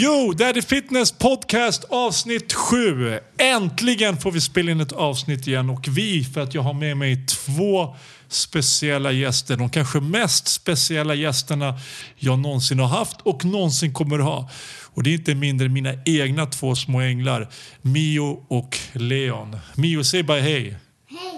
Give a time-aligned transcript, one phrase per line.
[0.00, 3.18] Jo, Daddy Fitness Podcast avsnitt 7.
[3.38, 6.96] Äntligen får vi spela in ett avsnitt igen och vi för att jag har med
[6.96, 7.96] mig två
[8.28, 9.56] speciella gäster.
[9.56, 11.78] De kanske mest speciella gästerna
[12.16, 14.50] jag någonsin har haft och någonsin kommer ha.
[14.94, 17.48] Och det är inte mindre mina egna två små änglar,
[17.82, 19.56] Mio och Leon.
[19.74, 20.76] Mio, säg bara hej.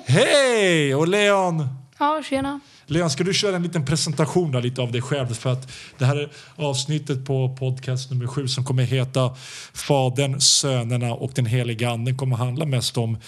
[0.06, 0.27] Hej!
[0.27, 0.94] Hej!
[0.94, 1.69] Och Leon?
[1.98, 2.61] Ja, tjena.
[2.91, 5.34] Leon, ska du köra en liten presentation där, lite av dig själv?
[5.34, 9.36] För att det här är avsnittet på podcast nummer sju som kommer heta
[9.74, 13.19] Fadern, Sönerna och den heliga anden kommer handla mest om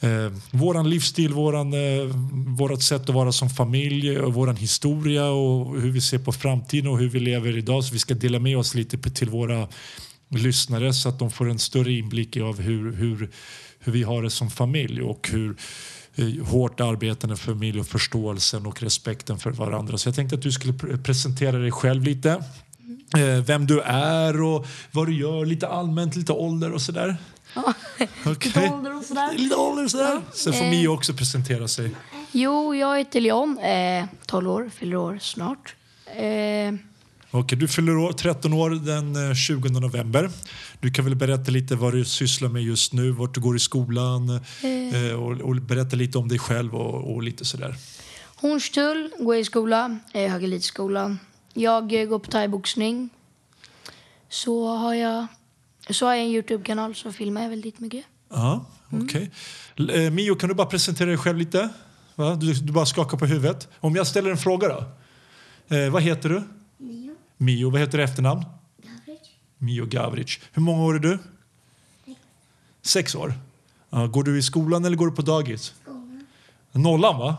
[0.00, 2.06] eh, våran livsstil, våran, eh,
[2.58, 6.90] vårat sätt att vara som familj, och våran historia och hur vi ser på framtiden
[6.90, 7.84] och hur vi lever idag.
[7.84, 9.68] Så vi ska dela med oss lite till våra
[10.28, 13.30] lyssnare så att de får en större inblick av hur, hur,
[13.78, 15.56] hur vi har det som familj och hur
[16.44, 19.98] hårt arbetande familj och förståelsen och respekten för varandra.
[19.98, 22.30] Så jag tänkte att du skulle pre- presentera dig själv lite.
[23.16, 27.16] Eh, Vem du är och vad du gör, lite allmänt, lite ålder och sådär.
[27.54, 27.74] Ja,
[28.26, 28.52] Okej.
[28.54, 29.32] Lite ålder och sådär.
[29.38, 30.20] Lite ålder och sådär.
[30.32, 30.70] Sen får Eh.
[30.70, 31.90] Mio också presentera sig.
[32.32, 35.74] Jo, jag heter Leon, eh, 12 år, fyller år snart.
[36.06, 36.74] Eh,
[37.38, 40.30] Okej, du fyller år, 13 år den eh, 20 november.
[40.80, 43.58] Du kan väl berätta lite vad du sysslar med just nu, vart du går i
[43.58, 47.74] skolan eh, och, och berätta lite om dig själv och, och lite sådär.
[48.36, 51.18] Hornstull, går i skola, eh, Högelidskolan.
[51.54, 53.08] Jag eh, går på thaiboxning.
[54.28, 55.26] Så har jag,
[55.90, 58.04] så har jag en Youtube-kanal så filmar jag väldigt mycket.
[58.30, 59.30] Ja, okej.
[59.76, 61.68] L- eh, Mio, kan du bara presentera dig själv lite?
[62.14, 62.34] Va?
[62.34, 63.68] Du, du bara skakar på huvudet.
[63.80, 64.84] Om jag ställer en fråga då?
[65.76, 66.42] Eh, vad heter du?
[67.36, 67.70] Mio.
[67.70, 68.44] Vad heter du efternamn?
[69.58, 70.38] Mio Gavric.
[70.52, 71.18] Hur många år är du?
[72.82, 73.34] Sex år.
[73.90, 75.74] Ja, går du i skolan eller går du på dagis?
[75.82, 76.26] Skolan.
[76.72, 77.36] Nollan, va?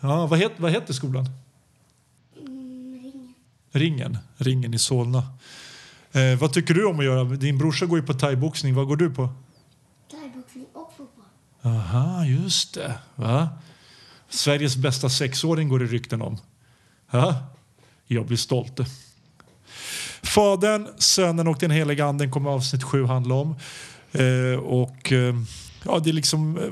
[0.00, 1.26] Ja, vad, het, vad heter skolan?
[3.72, 4.18] Ringen.
[4.36, 5.22] Ringen i Solna.
[6.12, 7.24] Eh, vad tycker du om att göra?
[7.24, 8.74] Din brorsa går ju på thaiboxning.
[8.74, 9.28] Vad går du på?
[10.10, 11.24] thaiboxning och fotboll.
[11.62, 12.98] Aha, just det.
[13.14, 13.48] Va?
[14.28, 16.38] Sveriges bästa sexåring går det rykten om.
[17.10, 17.46] Ja,
[18.06, 18.80] jag blir stolt.
[20.22, 23.56] Fadern, Sönen och den heliga anden kommer avsnitt sju handla om.
[24.12, 25.34] Eh, och eh,
[25.84, 26.70] ja, det är liksom eh,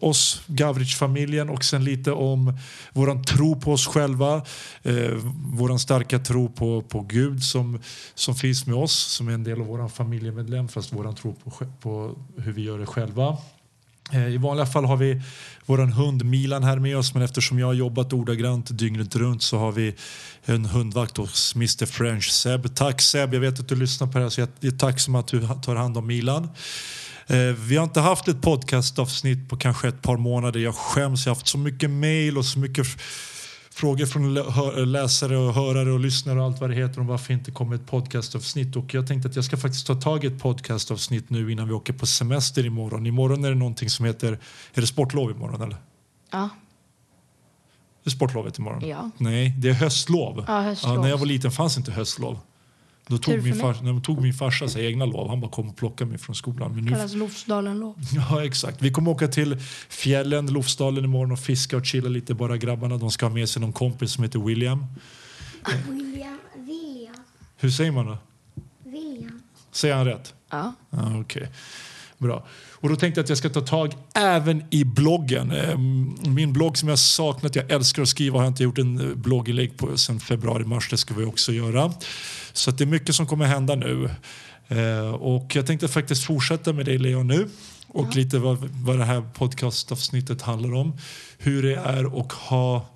[0.00, 2.58] oss, Gavrich-familjen och sen lite om
[2.92, 4.42] våran tro på oss själva.
[4.82, 5.10] Eh,
[5.54, 7.80] våran starka tro på, på Gud som,
[8.14, 11.66] som finns med oss, som är en del av våran familjemedlem fast våran tro på,
[11.80, 13.36] på hur vi gör det själva.
[14.12, 15.22] Eh, I vanliga fall har vi
[15.66, 19.58] vår hund Milan här med oss men eftersom jag har jobbat ordagrant dygnet runt så
[19.58, 19.94] har vi
[20.44, 22.74] en hundvakt hos Mr French Seb.
[22.74, 25.28] Tack Seb, jag vet att du lyssnar på det här så jag är tacksam att
[25.28, 26.48] du tar hand om Milan.
[27.26, 30.60] Eh, vi har inte haft ett podcastavsnitt på kanske ett par månader.
[30.60, 32.86] Jag skäms, jag har haft så mycket mail och så mycket
[33.74, 34.34] frågor från
[34.92, 37.86] läsare och hörare och lyssnare och allt vad det heter om varför inte kommer ett
[37.86, 38.76] podcastavsnitt.
[38.76, 41.74] Och jag tänkte att jag ska faktiskt ta tag i ett podcastavsnitt nu innan vi
[41.74, 43.06] åker på semester imorgon.
[43.06, 44.38] Imorgon är det någonting som heter,
[44.74, 45.76] är det sportlov imorgon eller?
[46.30, 46.48] Ja.
[48.04, 48.88] Det är sportlovet imorgon?
[48.88, 49.10] Ja.
[49.18, 50.44] Nej, det är höstlov.
[50.48, 51.00] Ja, höstlov.
[51.00, 52.38] när jag var liten fanns inte höstlov.
[53.06, 55.28] Då tog min, far, när tog min farsa sig egna lov.
[55.28, 56.74] Han bara kom och plockade mig från skolan.
[56.74, 57.94] Men nu, Kallas Lofsdalen-lov.
[58.12, 58.82] Ja, exakt.
[58.82, 62.34] Vi kommer åka till fjällen, Lofsdalen imorgon och fiska och chilla lite.
[62.34, 62.96] Bara grabbarna.
[62.96, 64.86] De ska ha med sig någon kompis som heter William.
[65.88, 67.14] William, William,
[67.56, 68.18] Hur säger man då?
[68.84, 69.42] William.
[69.72, 70.34] Säger han rätt?
[70.50, 70.74] Ja.
[70.90, 71.48] Ja, okej.
[72.22, 72.46] Bra.
[72.72, 75.50] Och då tänkte jag att jag ska ta tag även i bloggen.
[75.50, 75.78] Eh,
[76.28, 79.16] Min blogg som jag saknat, jag älskar att skriva, har jag inte gjort en eh,
[79.16, 80.88] blogginlägg på sedan februari-mars.
[80.90, 81.92] Det ska vi också göra.
[82.52, 84.10] Så det är mycket som kommer hända nu.
[84.68, 87.48] Eh, Och jag tänkte faktiskt fortsätta med dig Leo nu
[87.88, 90.96] och lite vad, vad det här podcastavsnittet handlar om.
[91.38, 92.86] Hur det är att ha,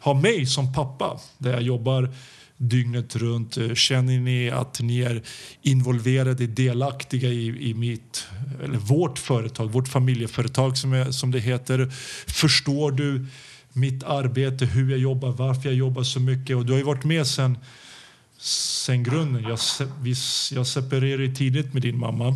[0.00, 2.10] ha mig som pappa där jag jobbar
[2.56, 3.56] dygnet runt.
[3.56, 5.22] Eh, känner ni att ni är
[5.62, 8.26] involverade, delaktiga i, i mitt,
[8.64, 11.92] eller vårt företag, vårt familjeföretag som, är, som det heter?
[12.26, 13.26] Förstår du
[13.72, 16.56] mitt arbete, hur jag jobbar, varför jag jobbar så mycket?
[16.56, 17.58] Och du har ju varit med sen,
[18.38, 19.42] sen grunden.
[19.42, 19.58] Jag,
[20.02, 20.14] vi,
[20.52, 22.34] jag separerade tidigt med din mamma.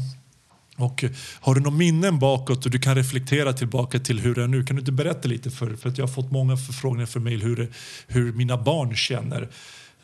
[0.77, 1.11] Och eh,
[1.41, 4.65] har du några minnen bakåt och du kan reflektera tillbaka till hur det är nu?
[4.65, 7.37] Kan du inte berätta lite för, för att jag har fått många förfrågningar för mig
[7.37, 7.73] hur,
[8.07, 9.49] hur mina barn känner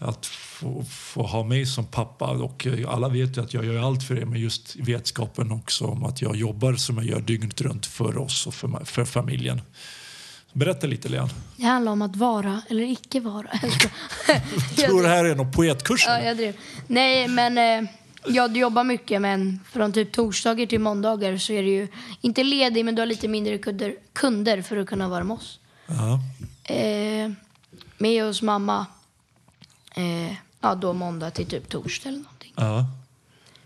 [0.04, 2.30] att få, få ha mig som pappa.
[2.30, 5.84] Och eh, alla vet ju att jag gör allt för det, men just vetskapen också
[5.84, 9.60] om att jag jobbar som jag gör dygnet runt för oss och för, för familjen.
[10.52, 11.28] Berätta lite, Leon.
[11.56, 13.46] Det handlar om att vara eller icke vara.
[14.26, 14.40] Jag.
[14.76, 16.04] Jag tror det här är någon poetkurs.
[16.06, 16.56] Ja, jag drev.
[16.86, 17.90] Nej, men eh,
[18.26, 21.88] ja, du jobbar mycket, men från typ torsdagar till måndagar så är du ju
[22.20, 25.58] inte ledig, men du har lite mindre kunder, kunder för att kunna vara med oss.
[25.86, 26.20] Ja.
[26.74, 27.30] Eh,
[27.98, 28.86] med hos mamma,
[29.94, 32.52] eh, ja då måndag till typ torsdag eller någonting.
[32.56, 32.86] Ja.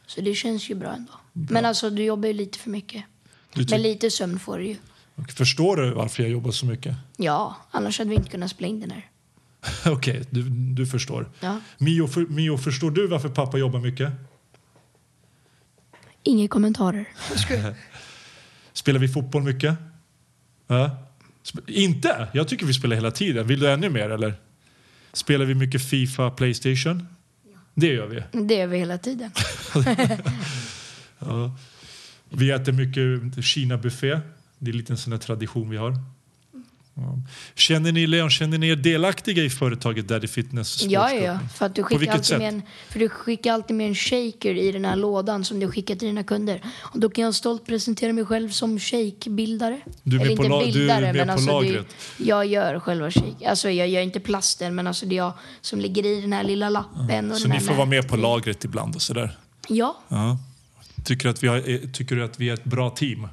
[0.07, 1.13] Så det känns ju bra ändå.
[1.33, 3.05] Men alltså, du jobbar ju lite för mycket.
[3.71, 4.77] Men lite sömn får du ju.
[5.15, 6.97] och förstår du varför jag jobbar så mycket?
[7.17, 9.11] Ja, annars hade vi inte kunnat spela in den här.
[9.93, 11.31] Okej, du, du förstår.
[11.41, 11.61] Ja.
[11.79, 14.13] Mio, för, Mio, förstår du varför pappa jobbar mycket?
[16.23, 17.09] Inga kommentarer.
[18.73, 19.75] Spelar vi fotboll mycket?
[20.67, 20.91] Ja.
[21.45, 22.29] Sp- inte?
[22.33, 23.47] Jag tycker vi spelar hela tiden.
[23.47, 24.35] Vill du ännu mer eller?
[25.13, 27.07] Spelar vi mycket Fifa, Playstation?
[27.75, 28.23] Det gör vi.
[28.47, 29.31] Det gör vi hela tiden.
[31.19, 31.57] Ja.
[32.31, 34.21] Vi äter mycket Kina-buffé.
[34.59, 35.95] Det är lite en sån där tradition vi har.
[37.55, 41.39] Känner ni, Leon, känner ni er delaktiga i företaget Daddy Fitness Ja, ja.
[41.57, 44.55] För, att du På skickar alltid med en, för du skickar alltid med en shaker
[44.55, 46.63] i den här lådan som du skickar till dina kunder.
[46.83, 49.81] Och då kan jag stolt presentera mig själv som shakebildare.
[50.03, 51.87] Du är Eller med på inte la- du är bildare, med på alltså lagret.
[52.19, 53.49] Det, jag gör själva shake.
[53.51, 56.45] Alltså jag gör inte plasten, men alltså det är jag som ligger i den här
[56.45, 57.31] lilla lappen.
[57.33, 59.39] Och Så ni får vara med på lagret ibland och sådär?
[59.69, 60.39] Ja, Ja.
[61.05, 63.29] Tycker, att vi har, eh, tycker du att vi är ett bra team?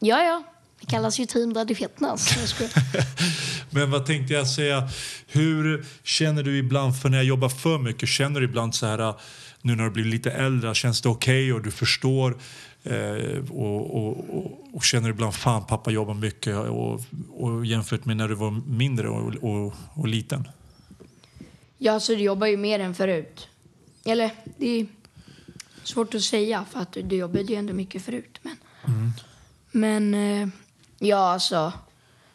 [0.00, 0.42] ja, ja.
[0.80, 2.54] Det kallas ju Team Daddy Fitness.
[3.70, 4.88] Men vad tänkte jag säga?
[5.26, 8.08] Hur känner du ibland för när jag jobbar för mycket?
[8.08, 9.14] Känner du ibland så här
[9.62, 12.38] nu när du blir lite äldre, känns det okej och du förstår?
[12.82, 17.00] Eh, och, och, och, och känner du ibland fan pappa jobbar mycket och,
[17.30, 20.48] och jämfört med när du var mindre och, och, och liten?
[21.78, 23.48] Ja, alltså du jobbar ju mer än förut.
[24.04, 24.86] Eller, det är
[25.82, 28.40] svårt att säga för att du jobbade ju ändå mycket förut.
[28.42, 28.56] Men,
[29.70, 30.48] men eh,
[30.98, 31.72] ja, alltså,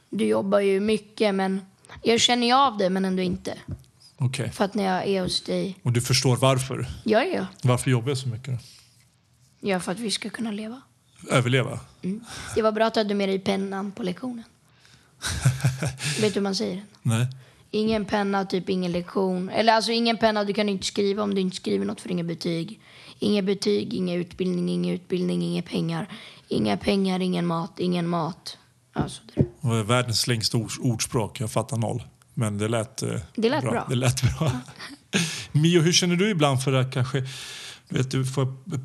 [0.10, 1.62] du jobbar ju mycket men
[2.04, 3.58] jag känner ju av det men ändå inte.
[4.18, 4.52] Okej.
[4.52, 6.86] För att när jag är hos dig, Och du förstår varför?
[7.04, 8.60] ja, ja, Varför jobbar jag så mycket?
[9.60, 10.82] Ja, för att vi ska kunna leva.
[11.30, 11.80] Överleva?
[12.56, 14.44] Det var bra att du hade med dig pennan på lektionen.
[16.22, 16.84] Vet du hur man säger?
[17.02, 17.28] Nej.
[17.72, 19.50] Ingen penna, typ ingen lektion.
[19.50, 22.24] Eller alltså ingen penna, du kan inte skriva om du inte skriver något för inga
[22.24, 22.80] betyg.
[23.24, 26.08] Inga betyg, ingen utbildning, ingen utbildning, inga pengar.
[26.48, 28.58] Inga pengar, ingen mat, ingen mat.
[28.94, 29.84] Alltså, det.
[29.84, 31.40] Världens längsta ord, ordspråk.
[31.40, 32.04] Jag fattar noll.
[32.34, 33.86] Men det lät, eh, Det lät bra.
[33.90, 34.52] Det lät bra.
[35.52, 37.24] Mio, hur känner du ibland för att kanske...
[37.90, 38.26] Vet, du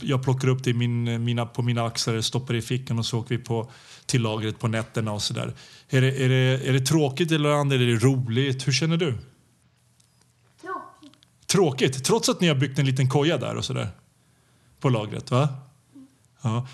[0.02, 3.18] jag plockar upp det i min, mina, på mina axlar, stoppar i fickan och så
[3.18, 3.71] åker vi på,
[4.07, 5.54] till lagret på nätterna och sådär.
[5.88, 8.68] Är det, är, det, är det tråkigt eller andra, är det roligt?
[8.68, 9.18] Hur känner du?
[10.62, 11.47] Tråkigt.
[11.47, 13.88] Tråkigt, trots att ni har byggt en liten koja där och sådär.
[14.80, 15.49] På lagret, va?
[16.42, 16.66] Ja.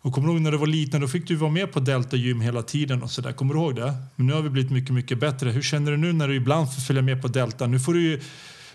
[0.00, 2.16] Och kommer du ihåg när du var liten, då fick du vara med på Delta
[2.16, 3.32] Gym hela tiden och sådär.
[3.32, 3.94] Kommer du ihåg det?
[4.16, 5.50] Men nu har vi blivit mycket, mycket bättre.
[5.50, 7.66] Hur känner du nu när du ibland får följa med på Delta?
[7.66, 8.20] Nu får du ju,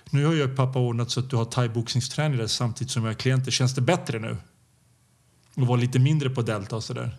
[0.10, 3.52] nu har ju pappa ordnat så att du har thaiboxningstränare samtidigt som jag har klienter.
[3.52, 4.38] Känns det bättre nu?
[5.56, 7.18] Och vara lite mindre på Delta och sådär.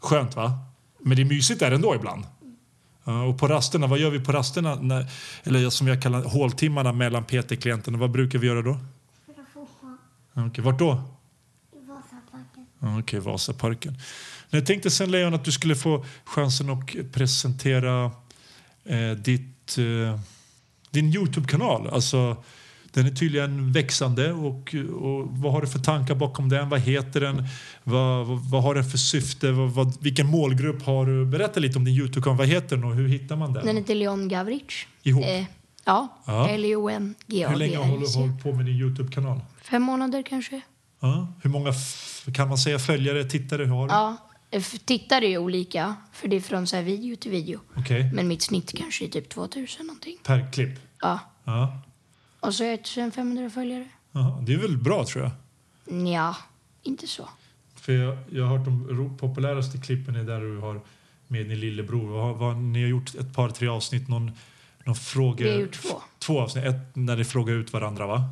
[0.00, 0.58] Skönt va?
[1.02, 2.24] Men det är mysigt där ändå ibland.
[3.28, 4.74] Och på rasterna, vad gör vi på rasterna?
[4.74, 5.06] När,
[5.42, 7.98] eller som jag kallar håltimmarna mellan PT-klienterna.
[7.98, 8.78] Vad brukar vi göra då?
[10.34, 11.02] Okej, vart då?
[11.72, 12.98] Vasaparken.
[12.98, 13.92] Okej, Vasaparken.
[14.50, 18.04] Men Jag tänkte sen Leon att du skulle få chansen att presentera
[18.84, 20.20] eh, ditt, eh,
[20.90, 21.86] din Youtube-kanal.
[21.88, 22.36] Alltså,
[22.92, 24.32] den är tydligen växande.
[24.32, 26.68] Och, och vad har du för tankar bakom den?
[26.68, 27.46] Vad heter den?
[27.84, 29.52] Vad, vad, vad har den för syfte?
[29.52, 31.26] Vad, vad, vilken målgrupp har du?
[31.26, 32.38] Berätta lite om din Youtube-kanal.
[32.38, 33.66] Vad heter den och hur hittar man den?
[33.66, 34.86] Den heter Leon Gavric.
[35.02, 35.24] Ihop?
[35.24, 35.44] Eh,
[35.84, 36.48] ja, Ja.
[36.48, 39.40] L-E-O-N hur länge har du hållit på med din Youtube-kanal?
[39.64, 40.60] Fem månader kanske.
[41.00, 41.28] Ja.
[41.42, 41.72] Hur många,
[42.34, 43.94] kan man säga, följare, tittare har du?
[43.94, 44.16] Ja,
[44.84, 47.60] tittare är olika, för det är från så video till video.
[47.76, 48.10] Okej.
[48.12, 50.16] Men mitt snitt kanske är typ 2000 någonting.
[50.22, 50.78] Per klipp?
[51.00, 51.18] Ja.
[51.44, 51.78] Ja.
[52.40, 53.88] Och så är jag 1500 följare.
[54.12, 55.32] Jaha, det är väl bra tror jag.
[56.08, 56.36] Ja,
[56.82, 57.28] inte så.
[57.74, 60.80] För jag, jag har hört de populäraste klippen är där du har
[61.28, 62.06] med din lillebror.
[62.06, 64.32] Vad, vad, ni har gjort ett par, tre avsnitt, någon,
[64.84, 65.44] någon fråga...
[65.44, 66.02] Vi har gjort två.
[66.18, 66.64] Två avsnitt.
[66.64, 68.24] Ett när ni frågar ut varandra va?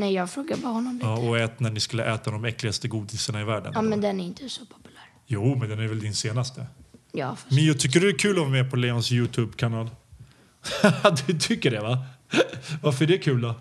[0.00, 1.06] Nej, jag frågar bara honom lite.
[1.06, 3.88] Ja, Ja, och ett när ni skulle äta de äckligaste godisarna i världen.
[3.88, 5.02] men den är inte så populär.
[5.26, 6.66] Jo, men den är väl din senaste?
[7.12, 7.50] Ja, fast...
[7.50, 9.90] Mio, tycker du det är kul att vara med på Leons Youtube-kanal?
[11.26, 12.04] du tycker det va?
[12.82, 13.54] Varför är det kul då?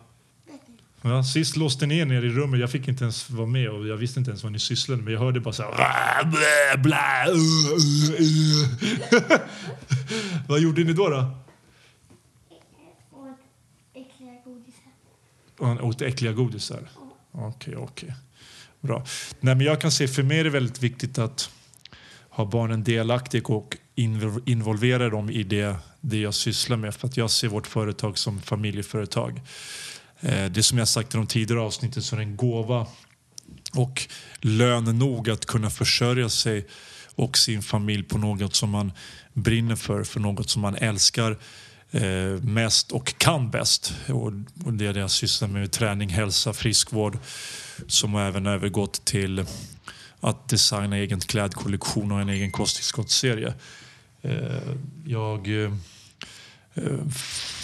[1.01, 2.59] Ja, sist låste ni er ner i rummet.
[2.59, 5.13] Jag fick inte ens vara med och jag visste inte ens vad ni sysslade med.
[5.13, 5.71] Jag hörde bara så här...
[5.71, 8.21] "Rah, blä, blä, uh, uh,
[9.31, 9.39] uh."
[10.47, 11.09] vad gjorde ni då?
[11.09, 11.37] då?
[13.11, 13.27] Och
[13.93, 14.91] äckliga godisar.
[15.59, 16.89] Åt äckliga godisar?
[17.31, 18.13] Okej, okej.
[18.81, 19.05] Bra.
[19.39, 21.49] Nej, men jag kan se, för mig är det väldigt viktigt att
[22.29, 23.77] ha barnen delaktiga och
[24.45, 26.95] involvera dem i det, det jag sysslar med.
[26.95, 29.41] För att jag ser vårt företag som familjeföretag.
[30.19, 32.87] Eh, det som jag sagt i de tidigare avsnitten så är det en gåva
[33.73, 34.07] och
[34.41, 36.67] lön nog att kunna försörja sig
[37.15, 38.91] och sin familj på något som man
[39.33, 41.37] brinner för, för något som man älskar
[41.91, 43.93] eh, mest och kan bäst.
[44.07, 44.31] Och,
[44.65, 47.17] och det är det jag sysslar med, träning, hälsa, friskvård
[47.87, 49.45] som har även övergått till
[50.19, 53.53] att designa egen klädkollektion och en egen kosttillskottsserie.
[54.21, 54.73] Eh,
[55.05, 55.71] jag eh,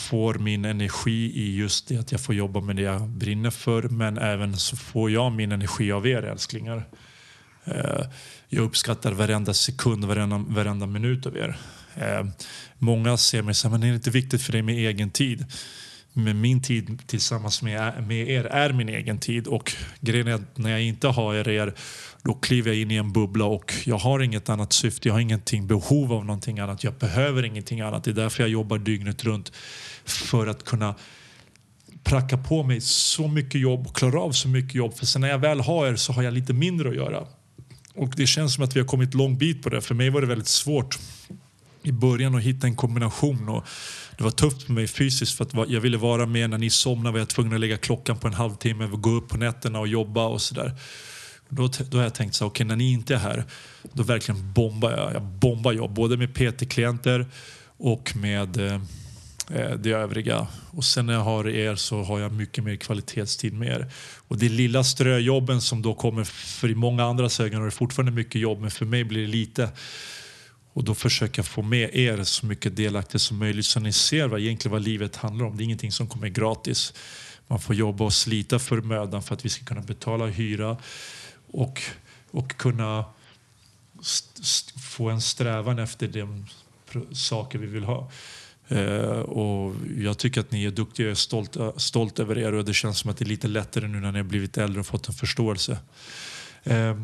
[0.10, 3.84] får min energi i just det att jag får jobba med det jag brinner för
[3.84, 6.86] men även så får jag min energi av er älsklingar.
[7.66, 8.06] Eh,
[8.50, 11.58] jag uppskattar varenda sekund, varenda, varenda minut av er.
[11.96, 12.26] Eh,
[12.78, 15.46] många ser mig som men det är inte viktigt för dig med egen tid.
[16.18, 20.58] Men min tid tillsammans med, med er är min egen tid och grejen är att
[20.58, 21.74] när jag inte har er,
[22.24, 25.20] då kliver jag in i en bubbla och jag har inget annat syfte, jag har
[25.20, 28.04] ingenting behov av någonting annat, jag behöver ingenting annat.
[28.04, 29.52] Det är därför jag jobbar dygnet runt
[30.06, 30.96] för att kunna
[32.04, 34.98] pracka på mig så mycket jobb och klara av så mycket jobb.
[34.98, 37.28] För sen när jag väl har er så har jag lite mindre att göra.
[37.96, 39.82] Och det känns som att vi har kommit lång bit på det.
[39.82, 41.00] För mig var det väldigt svårt
[41.88, 43.50] i början att hitta en kombination.
[43.50, 43.66] Och
[44.18, 47.12] det var tufft för mig fysiskt för att jag ville vara med när ni somnade
[47.12, 49.88] var jag tvungen att lägga klockan på en halvtimme och gå upp på nätterna och
[49.88, 50.74] jobba och sådär.
[51.50, 53.44] Då, då har jag tänkt så okej okay, när ni inte är här,
[53.94, 55.14] då verkligen bombar jag.
[55.14, 57.26] Jag bombar jobb, både med PT-klienter
[57.78, 58.82] och med eh,
[59.50, 60.48] eh, det övriga.
[60.72, 63.92] Och sen när jag har er så har jag mycket mer kvalitetstid med er.
[64.28, 68.12] Och det lilla ströjobben som då kommer, för i många andras ögon är det fortfarande
[68.12, 69.70] mycket jobb, men för mig blir det lite.
[70.76, 74.28] Och då försöker jag få med er så mycket delaktigt som möjligt så ni ser
[74.28, 75.58] vad, egentligen vad livet handlar om.
[75.58, 76.94] Det är ingenting som kommer gratis.
[77.48, 80.78] Man får jobba och slita för mödan för att vi ska kunna betala hyra
[81.52, 81.82] och,
[82.32, 83.06] och kunna
[84.94, 86.46] få en strävan efter de
[87.14, 88.12] saker vi vill ha.
[88.68, 92.54] Eh, och jag tycker att ni är duktiga jag är stolt, eh, stolt över er
[92.54, 94.80] och det känns som att det är lite lättare nu när ni har blivit äldre
[94.80, 95.78] och fått en förståelse.
[96.64, 97.02] Eh,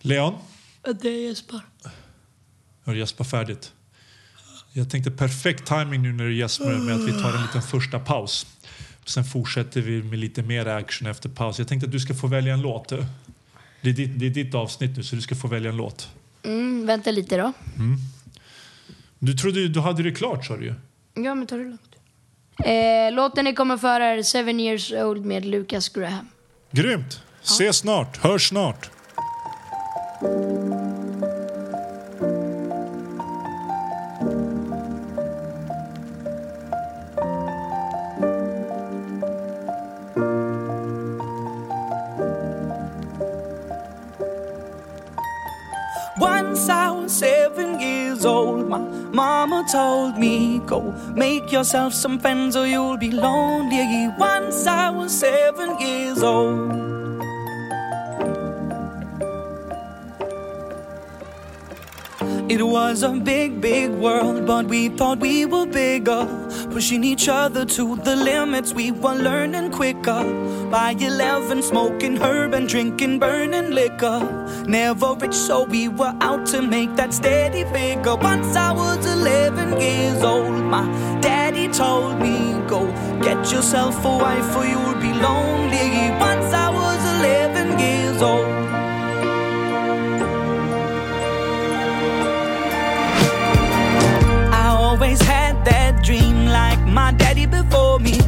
[0.00, 0.34] Leon?
[1.02, 1.60] Det är Jesper.
[2.88, 3.72] Har du gäspat färdigt?
[4.72, 7.98] Jag tänkte perfekt timing nu när du gäspar med att vi tar en liten första
[7.98, 8.46] paus.
[9.04, 11.58] Sen fortsätter vi med lite mer action efter paus.
[11.58, 12.88] Jag tänkte att du ska få välja en låt.
[13.80, 16.08] Det är ditt, det är ditt avsnitt nu så du ska få välja en låt.
[16.42, 17.52] Mm, vänta lite då.
[19.18, 20.74] Du trodde du hade det klart sa du ju.
[21.14, 21.94] Ja, men ta det lugnt.
[22.64, 26.28] Eh, låten ni kommer föra är Seven years old med Lucas Graham.
[26.70, 27.22] Grymt!
[27.42, 28.90] Se snart, hörs snart.
[50.68, 54.08] Go make yourself some friends or you'll be lonely.
[54.18, 56.88] Once I was seven years old.
[62.50, 66.26] It was a big, big world, but we thought we were bigger.
[66.70, 70.22] Pushing each other to the limits, we were learning quicker.
[70.70, 74.20] By 11, smoking herb and drinking burning liquor.
[74.66, 78.16] Never rich, so we were out to make that steady figure.
[78.16, 80.84] Once I was 11 years old, my
[81.22, 82.86] daddy told me, Go
[83.22, 86.10] get yourself a wife, or you'll be lonely.
[86.20, 88.46] Once I was 11 years old.
[94.52, 98.27] I always had that dream like my daddy before me.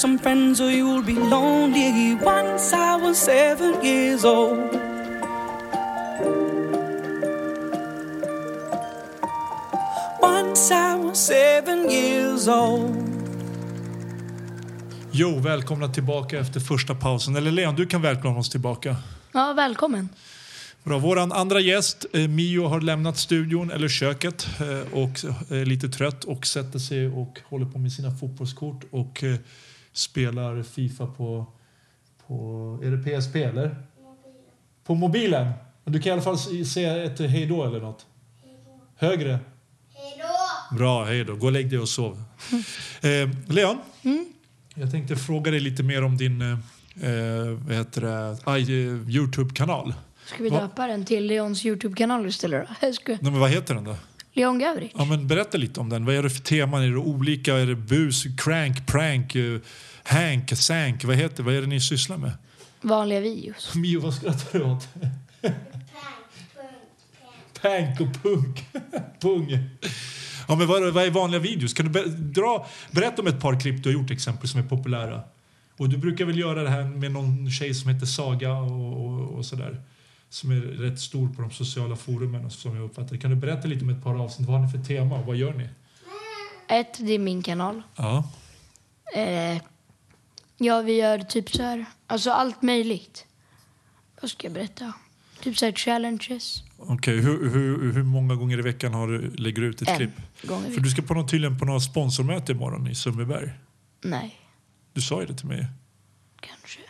[0.00, 2.14] some friends or you'll be lonely.
[2.14, 4.58] Once I was seven years old.
[10.22, 12.96] Once I was seven years old.
[15.12, 17.36] Jo, välkomna tillbaka efter första pausen.
[17.36, 18.96] Eller Leon, du kan välkomna oss tillbaka.
[19.32, 20.08] Ja, välkommen.
[20.84, 20.98] Bra.
[20.98, 25.10] Vår andra gäst, eh, Mio, har lämnat studion, eller köket, eh, och
[25.50, 29.36] är lite trött och sätter sig och håller på med sina fotbollskort och eh,
[29.92, 31.46] spelar Fifa på,
[32.26, 33.76] på är det PSP eller?
[34.84, 35.52] På mobilen?
[35.84, 38.06] Du kan i alla fall säga ett hej då eller något.
[38.96, 39.38] Högre?
[40.70, 41.36] Bra, hej då.
[41.36, 42.22] Gå och lägg dig och sov.
[43.00, 43.78] eh, Leon,
[44.74, 46.58] jag tänkte fråga dig lite mer om din eh,
[47.66, 48.70] vad heter det, aj,
[49.16, 49.94] Youtube-kanal.
[50.24, 50.60] Ska vi Va?
[50.60, 52.74] döpa den till Leons Youtube-kanal istället då?
[53.06, 53.96] Nej, men vad heter den då?
[54.32, 54.92] Leon Gavric.
[54.94, 56.04] Ja, men berätta lite om den.
[56.04, 56.82] Vad är det för teman?
[56.82, 57.54] Är det olika?
[57.54, 59.60] Är det bus, crank, prank, eh,
[60.02, 61.04] hank, sank?
[61.04, 62.32] Vad heter Vad är det ni sysslar med?
[62.80, 63.74] Vanliga videos.
[63.74, 64.88] Mio, vad skrattar du åt?
[67.62, 68.64] Pank och punk.
[69.20, 69.58] Pung.
[70.48, 71.74] Ja, men vad, vad är vanliga videos?
[71.74, 74.64] Kan du be, dra, berätta om ett par klipp du har gjort exempel som är
[74.64, 75.22] populära.
[75.76, 79.38] Och du brukar väl göra det här med någon tjej som heter Saga och, och,
[79.38, 79.82] och sådär.
[80.32, 83.16] Som är rätt stor på de sociala forumen som jag uppfattar.
[83.16, 84.48] Kan du berätta lite om ett par avsnitt?
[84.48, 85.68] Vad har ni för tema och vad gör ni?
[86.68, 87.82] Ett, det är min kanal.
[87.96, 88.30] Ja.
[89.16, 89.62] Eh,
[90.56, 93.26] ja, vi gör typ så här, alltså allt möjligt.
[94.22, 94.92] Vad ska jag berätta?
[95.42, 96.62] Typ så här challenges.
[96.78, 99.96] Okej, hur, hur, hur många gånger i veckan har du, lägger du ut ett En
[99.96, 100.10] klipp?
[100.42, 103.50] gång i För du ska på något, tydligen på något sponsormöte imorgon i Sundbyberg.
[104.02, 104.36] Nej,
[104.92, 105.66] Du sa ju det till mig.
[106.40, 106.80] kanske.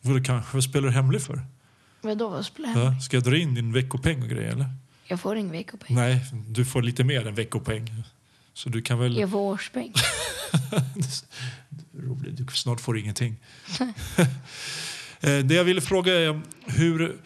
[0.00, 1.40] Vad, kanske, vad spelar du hemlig för?
[2.00, 2.78] Vadå, vad spelar jag?
[2.84, 4.66] Ja, ska jag dra in din veckopeng och grejer eller?
[5.04, 5.96] Jag får ingen veckopeng.
[5.96, 8.02] Nej, du får lite mer än veckopeng.
[8.54, 9.16] Så du kan väl...
[9.16, 9.92] Jag får årspeng.
[11.98, 13.36] Roligt, du snart får du ingenting.
[15.20, 17.16] Eh, det jag ville fråga är hur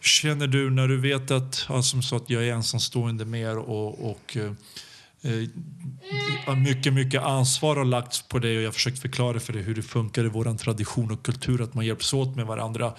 [0.00, 4.36] känner du när du vet att, ja, som sagt, jag är ensamstående mer och, och
[4.36, 4.52] eh,
[6.46, 9.62] eh, mycket, mycket ansvar har lagts på dig och jag har försökt förklara för dig
[9.62, 12.94] hur det funkar i vår tradition och kultur att man hjälps åt med varandra.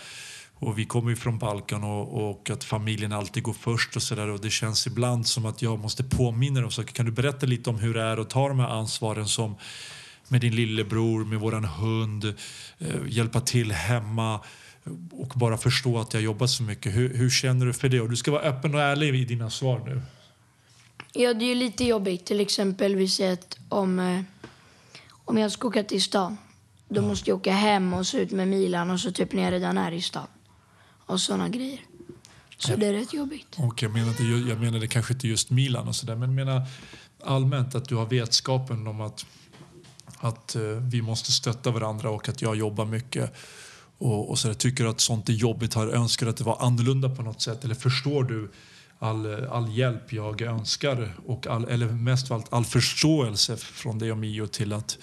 [0.59, 4.27] Och vi kommer ju från Balkan och, och att familjen alltid går först och sådär
[4.27, 6.93] och det känns ibland som att jag måste påminna om saker.
[6.93, 9.55] Kan du berätta lite om hur det är att ta de här ansvaren som
[10.27, 12.25] med din lillebror, med våran hund,
[12.79, 14.39] eh, hjälpa till hemma,
[15.11, 16.95] och bara förstå att jag jobbar så mycket.
[16.95, 18.01] Hur, hur känner du för det?
[18.01, 20.01] Och du ska vara öppen och ärlig i dina svar nu.
[21.13, 22.25] Ja, det är ju lite jobbigt.
[22.25, 24.21] Till exempel vi säger att om, eh,
[25.25, 26.37] om jag ska åka till stan.
[26.89, 29.53] Då måste jag åka hem och så ut med Milan och så typ när jag
[29.53, 30.27] redan är i stan.
[31.05, 31.79] Och sådana grejer.
[32.57, 33.55] Så det är rätt jobbigt.
[33.57, 36.67] Och jag menade, jag menade kanske inte just Milan och sådär, men jag menar
[37.23, 39.25] allmänt att du har vetskapen om att,
[40.17, 43.33] att eh, vi måste stötta varandra och att jag jobbar mycket.
[43.97, 45.73] Och, och så där, tycker du att sånt är jobbigt?
[45.73, 47.63] Har önskar att det var annorlunda på något sätt?
[47.63, 48.51] Eller förstår du
[48.99, 51.13] all, all hjälp jag önskar?
[51.25, 54.97] Och all, eller mest av allt all förståelse från dig och Mio till att,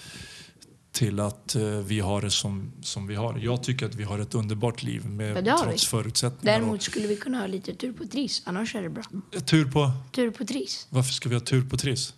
[0.93, 3.37] till att eh, vi har det som, som vi har.
[3.37, 5.87] Jag tycker att vi har ett underbart liv med, Ja, trots vi.
[5.87, 6.59] förutsättningar.
[6.59, 8.41] Däremot skulle vi kunna ha lite tur på Triss.
[8.45, 9.03] Annars är det bra.
[9.37, 10.87] och, tur på, Tur på Triss.
[10.89, 12.13] varför ska vi ha tur på Triss?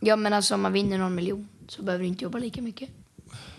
[0.00, 2.88] Ja, men alltså om man vinner någon miljon så behöver du inte jobba lika mycket.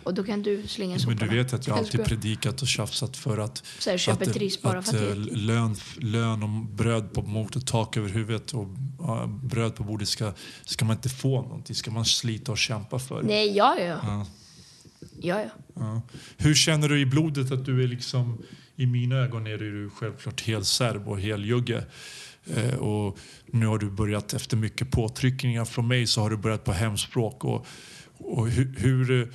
[0.07, 1.31] Och då kan du slänga Men soporna.
[1.31, 4.61] du vet att jag alltid predikat och tjafsat för att, Så här, köp att, ett
[4.61, 8.53] bara att för att eh, lön, lön och bröd på bordet och tak över huvudet
[8.53, 8.67] och
[8.99, 10.33] ja, bröd på bordet ska,
[10.65, 11.75] ska man inte få någonting.
[11.75, 13.23] ska man slita och kämpa för.
[13.23, 13.99] Nej, ja, ja.
[14.03, 14.27] Ja.
[15.21, 15.49] Ja, ja.
[15.73, 16.01] Ja.
[16.37, 18.37] Hur känner du i blodet att du är liksom,
[18.75, 21.83] i mina ögon är du självklart helserb och heljugge.
[22.55, 26.63] Eh, och nu har du börjat efter mycket påtryckningar från mig så har du börjat
[26.63, 27.45] på hemspråk.
[27.45, 27.65] Och,
[28.17, 29.27] och hur, hur, eh,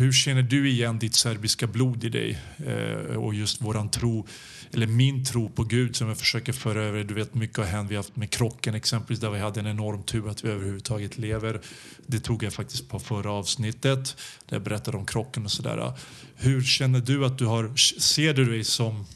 [0.00, 2.38] hur känner du igen ditt serbiska blod i dig?
[2.66, 4.26] Eh, och just våran tro,
[4.72, 7.04] eller min tro på Gud som jag försöker föra över.
[7.04, 7.90] Du vet mycket har hänt.
[7.90, 11.18] Vi har haft med krocken exempelvis där vi hade en enorm tur att vi överhuvudtaget
[11.18, 11.60] lever.
[12.06, 15.92] Det tog jag faktiskt på förra avsnittet där jag berättade om krocken och sådär.
[16.36, 19.06] Hur känner du att du har, ser du dig som,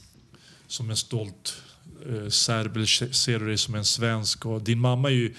[0.67, 1.63] som en stolt
[2.09, 4.47] eh, serb eller ser du dig som en svensk?
[4.47, 5.35] Och din mamma är ju,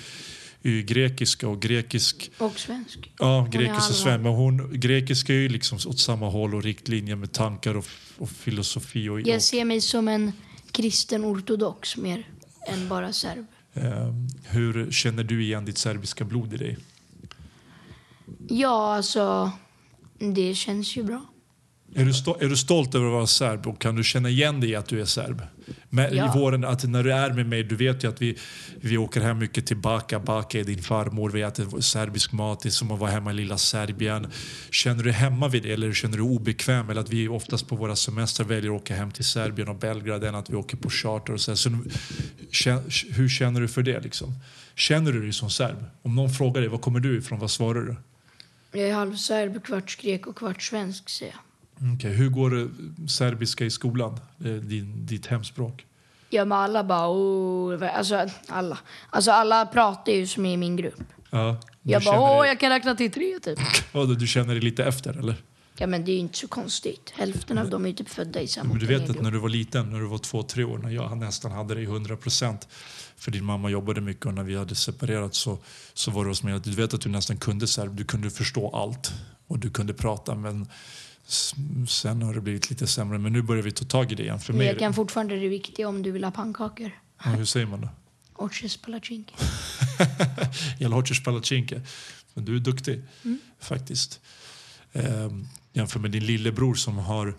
[0.64, 3.12] ju grekiska och grekisk Och svensk.
[3.20, 4.24] Ja, grekisk och svensk.
[4.24, 7.86] Men hon, grekiska är ju liksom åt samma håll och riktlinjer med tankar och,
[8.18, 9.10] och filosofi.
[9.10, 10.32] Och, Jag ser mig som en
[10.72, 12.28] kristen ortodox mer
[12.68, 13.46] än bara serb.
[13.74, 16.78] eh, hur känner du igen ditt serbiska blod i dig?
[18.50, 19.52] Ja, alltså,
[20.20, 21.26] det känns ju bra.
[21.96, 24.60] Är du, sto- är du stolt över att vara serb och kan du känna igen
[24.62, 25.42] dig i att du är serb?
[25.90, 26.36] Men Ja.
[26.36, 28.38] I våren, att när du är med mig, du vet ju att vi,
[28.82, 30.20] vi åker hem mycket tillbaka.
[30.20, 33.34] Baka är din farmor, vi äter serbisk mat, det är som att vara hemma i
[33.34, 34.28] lilla Serbien.
[34.72, 36.90] Känner du hemma vid det eller känner du obekväm?
[36.90, 40.24] Eller att vi oftast på våra semestrar väljer att åka hem till Serbien och Belgrad
[40.24, 41.56] än att vi åker på charter och så.
[41.56, 41.70] så
[43.12, 44.34] hur känner du för det liksom?
[44.76, 45.86] Känner du dig som serb?
[46.02, 47.40] Om någon frågar dig, var kommer du ifrån?
[47.40, 47.96] Vad svarar du?
[48.80, 51.47] Jag är halvserb, kvarts grek och kvarts svensk, säger jag.
[51.96, 52.70] Okej, Hur går det
[53.10, 54.20] serbiska i skolan?
[54.46, 55.86] Är Din, ditt hemspråk?
[56.30, 57.08] Ja, men alla bara...
[57.10, 58.78] Oh, alltså, alla.
[59.10, 61.04] Alltså, alla pratar ju som i min grupp.
[61.30, 63.60] Ja, Jag bara, åh, dig- jag kan räkna till tre, typ.
[63.94, 65.36] Vadå, du känner dig lite efter eller?
[65.80, 67.14] Ja, men det är ju inte så konstigt.
[67.16, 69.38] Hälften av dem är ju typ födda i samma Men du vet att när du
[69.40, 72.68] var liten, när du var två, tre år, när jag nästan hade dig 100 procent
[73.16, 75.58] för din mamma jobbade mycket och när vi hade separerat så,
[75.94, 78.30] så var det hos mig att du vet att du nästan kunde serb, du kunde
[78.30, 79.14] förstå allt
[79.48, 80.68] och du kunde prata men
[81.88, 83.18] sen har det blivit lite sämre.
[83.18, 84.40] Men nu börjar vi ta tag i det igen.
[84.40, 86.92] För mig är jag kan det, fortfarande det viktiga om du vill ha pannkakor.
[87.24, 87.90] ja, hur säger man då?
[88.36, 89.34] Orches palacinki.
[90.80, 91.82] Jag hoćeš palacinke.
[92.34, 93.40] Men du är duktig Mm.
[93.60, 94.20] faktiskt.
[94.94, 97.36] Ehm, jämför med din lillebror som har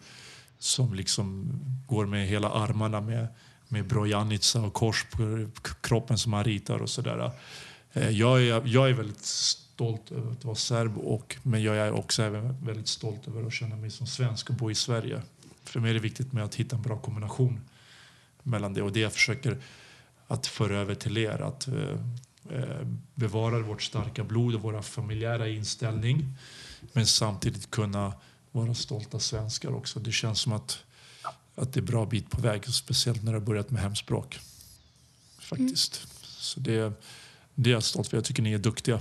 [0.58, 1.48] som liksom
[1.86, 3.26] går med hela armarna med,
[3.68, 5.48] med brojanica och kors på
[5.80, 7.30] kroppen som han ritar och sådär.
[7.92, 9.24] Eh, jag, är, jag är väldigt
[9.78, 13.52] stolt över att vara serb och, men jag är också även väldigt stolt över att
[13.52, 15.22] känna mig som svensk och bo i Sverige.
[15.64, 17.60] För mig är det viktigt med att hitta en bra kombination
[18.42, 19.62] mellan det och det jag försöker
[20.26, 21.42] att föra över till er.
[21.42, 21.74] Att eh,
[22.50, 26.34] eh, bevara vårt starka blod och våra familjära inställning
[26.92, 28.12] men samtidigt kunna
[28.52, 30.00] vara stolta svenskar också.
[30.00, 30.78] Det känns som att,
[31.54, 34.38] att det är bra bit på väg, speciellt när du har börjat med hemspråk.
[35.38, 36.08] Faktiskt.
[36.22, 36.92] Så det,
[37.54, 38.16] det är jag stolt för.
[38.16, 39.00] Jag tycker ni är duktiga.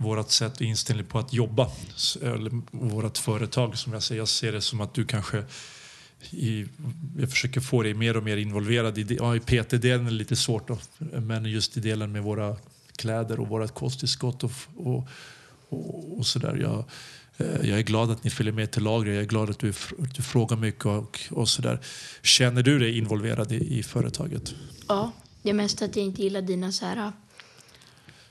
[0.00, 1.70] vårat sätt och inställning på att jobba.
[2.70, 4.20] vårt Eller företag som jag säger.
[4.20, 5.44] Jag ser det som att du kanske
[6.30, 6.66] i,
[7.18, 10.36] jag försöker få dig mer och mer involverad i, ja, i PT-delen är det lite
[10.36, 10.78] svårt då,
[11.20, 12.56] men just i delen med våra
[12.96, 15.08] kläder och vårat kosttillskott och, och,
[15.68, 16.58] och, och sådär.
[16.62, 16.84] Jag,
[17.36, 19.14] eh, jag är glad att ni följer med till lagret.
[19.14, 21.80] Jag är glad att du, att du frågar mycket och, och sådär.
[22.22, 24.54] Känner du dig involverad i, i företaget?
[24.88, 27.12] Ja, det är mest att jag inte gillar dina, så här,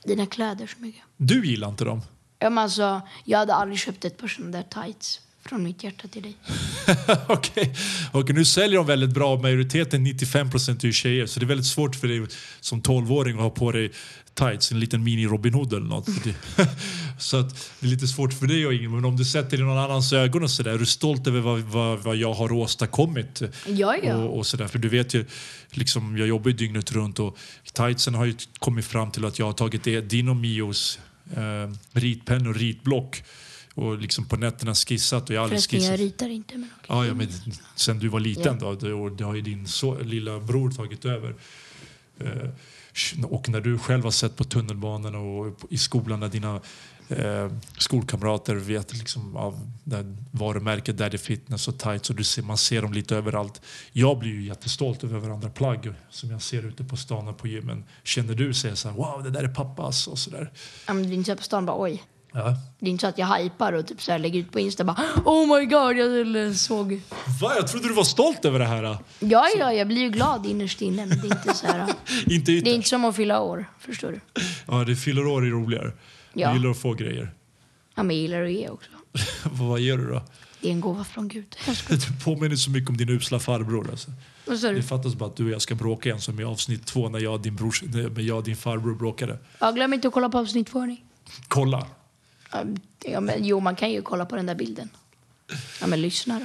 [0.04, 1.02] dina kläder så mycket.
[1.16, 2.02] Du gillar inte dem?
[2.38, 6.08] Ja, men alltså, jag hade aldrig köpt ett par sådana där tights från mitt hjärta
[6.08, 6.36] till dig.
[7.28, 7.74] Okej,
[8.12, 9.36] Okej, nu säljer de väldigt bra.
[9.40, 11.26] Majoriteten, 95% är ju tjejer.
[11.26, 12.26] Så det är väldigt svårt för dig
[12.60, 13.92] som 12-åring att ha på dig
[14.34, 16.06] tights, en liten mini-Robin Hood eller något.
[16.24, 16.68] Det-
[17.18, 18.90] så att det är lite svårt för dig och Ingrid.
[18.90, 20.70] Men om du sätter det i någon annans ögon och sådär.
[20.70, 23.42] Är du stolt över vad, vad, vad jag har åstadkommit?
[23.66, 24.14] Ja, ja.
[24.16, 24.66] Och, och sådär.
[24.68, 25.24] För du vet ju,
[25.70, 27.36] liksom, jag jobbar ju dygnet runt och
[27.72, 30.98] tightsen har ju kommit fram till att jag har tagit din och Mios
[31.36, 33.22] eh, ritpenn och ritblock
[33.80, 35.30] och liksom på nätterna skissat.
[35.30, 35.90] Och jag aldrig Förresten, skissat.
[35.98, 36.58] jag ritar inte.
[36.58, 37.28] Men Ja, ja, men
[37.76, 38.76] sen du var liten Ja.
[38.80, 41.34] då, och det har ju din så, lilla bror tagit över.
[42.18, 46.60] Eh, och när du själv har sett på tunnelbanan och i skolan när dina
[47.08, 52.58] eh, skolkamrater vet liksom av det varumärket Daddy Fitness och tights och du ser, man
[52.58, 53.60] ser dem lite överallt.
[53.92, 57.48] Jag blir ju jättestolt över andra plagg som jag ser ute på stan och på
[57.48, 57.84] gymmen.
[58.04, 60.52] Känner du sig så här, wow det där är pappas och sådär?
[60.86, 62.02] Ja, men det är inte så på stan bara oj.
[62.32, 62.56] Ja.
[62.78, 64.84] Det är inte så att jag hypar och typ så här lägger ut på Insta
[64.84, 67.00] bara oh my god jag såg.
[67.40, 67.52] Va?
[67.56, 68.82] Jag trodde du var stolt över det här.
[69.18, 71.94] Ja, ja, jag blir ju glad innerst inne men det är inte så här.
[72.26, 74.42] Inte Det är inte som att fylla år, förstår du?
[74.66, 75.92] Ja, det fyller år är roligare.
[76.32, 76.40] Ja.
[76.40, 77.34] Jag gillar att få grejer.
[77.94, 78.90] Ja, men jag gillar att ge också.
[79.44, 80.22] Vad gör du då?
[80.60, 81.56] Det är en gåva från Gud.
[81.88, 83.90] Du påminner så mycket om din usla farbror.
[83.90, 84.10] Alltså.
[84.68, 87.18] Det fattas bara att du och jag ska bråka igen som i avsnitt två när
[87.18, 89.38] jag och din, brors, när jag och din farbror bråkade.
[89.58, 91.02] Ja, glöm inte att kolla på avsnitt två hörni.
[91.48, 91.86] Kolla!
[93.04, 94.88] Ja, men, jo, man kan ju kolla på den där bilden.
[95.80, 96.44] Ja, men lyssna då.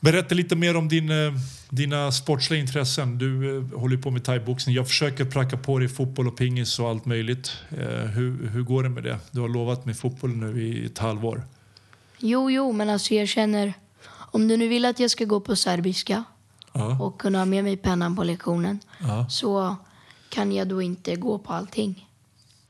[0.00, 1.32] Berätta lite mer om din, eh,
[1.70, 3.18] dina sportsliga intressen.
[3.18, 4.74] Du eh, håller på med thaiboxning.
[4.76, 7.52] Jag försöker pracka på dig fotboll och pingis och allt möjligt.
[7.70, 9.18] Eh, hur, hur går det med det?
[9.30, 11.42] Du har lovat mig fotboll nu i ett halvår.
[12.18, 13.72] Jo, jo, men alltså jag känner...
[14.10, 16.24] Om du nu vill att jag ska gå på serbiska
[16.72, 16.98] Ja.
[17.02, 19.26] och kunna ha med mig pennan på lektionen Ja.
[19.30, 19.76] så
[20.28, 22.08] kan jag då inte gå på allting.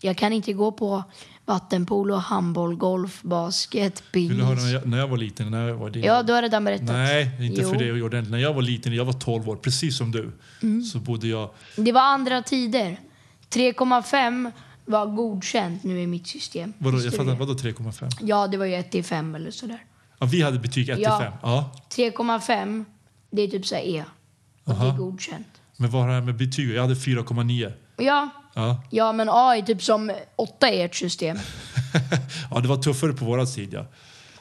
[0.01, 1.05] Jag kan inte gå på
[1.49, 5.51] vattenpolo, handboll, golf, basket, Vill du höra när jag, när jag var liten?
[5.51, 6.87] När jag var din Ja, du har redan berättat.
[6.87, 7.69] Nej, inte Jo.
[7.71, 8.23] för det jag gjorde.
[8.23, 10.33] När jag var liten, jag var 12 år, precis som du,
[10.63, 10.83] Mm.
[10.83, 11.51] så bodde jag...
[11.77, 13.01] Det var andra tider.
[13.51, 14.53] 3,5
[14.85, 16.73] var godkänt nu i mitt system.
[16.79, 17.35] Vadå, jag fattar, det?
[17.35, 18.11] vadå 3,5?
[18.23, 19.79] Ja, det var ju 1 till 5 eller sådär.
[20.19, 21.21] Ja, vi hade betyg 1 till Ja.
[21.21, 21.33] 5.
[21.43, 21.71] Ja.
[21.97, 22.85] 3,5,
[23.31, 24.05] det är typ så E.
[24.65, 24.93] Och det Aha.
[24.93, 25.47] är godkänt.
[25.77, 26.71] Men vad har det här med betyg?
[26.71, 27.73] Jag hade 4,9.
[27.99, 28.83] Ja, Ja.
[28.91, 31.37] ja, men A är typ som 8 i ert system.
[32.51, 33.73] ja, det var tuffare på våra tid.
[33.73, 33.87] Ja.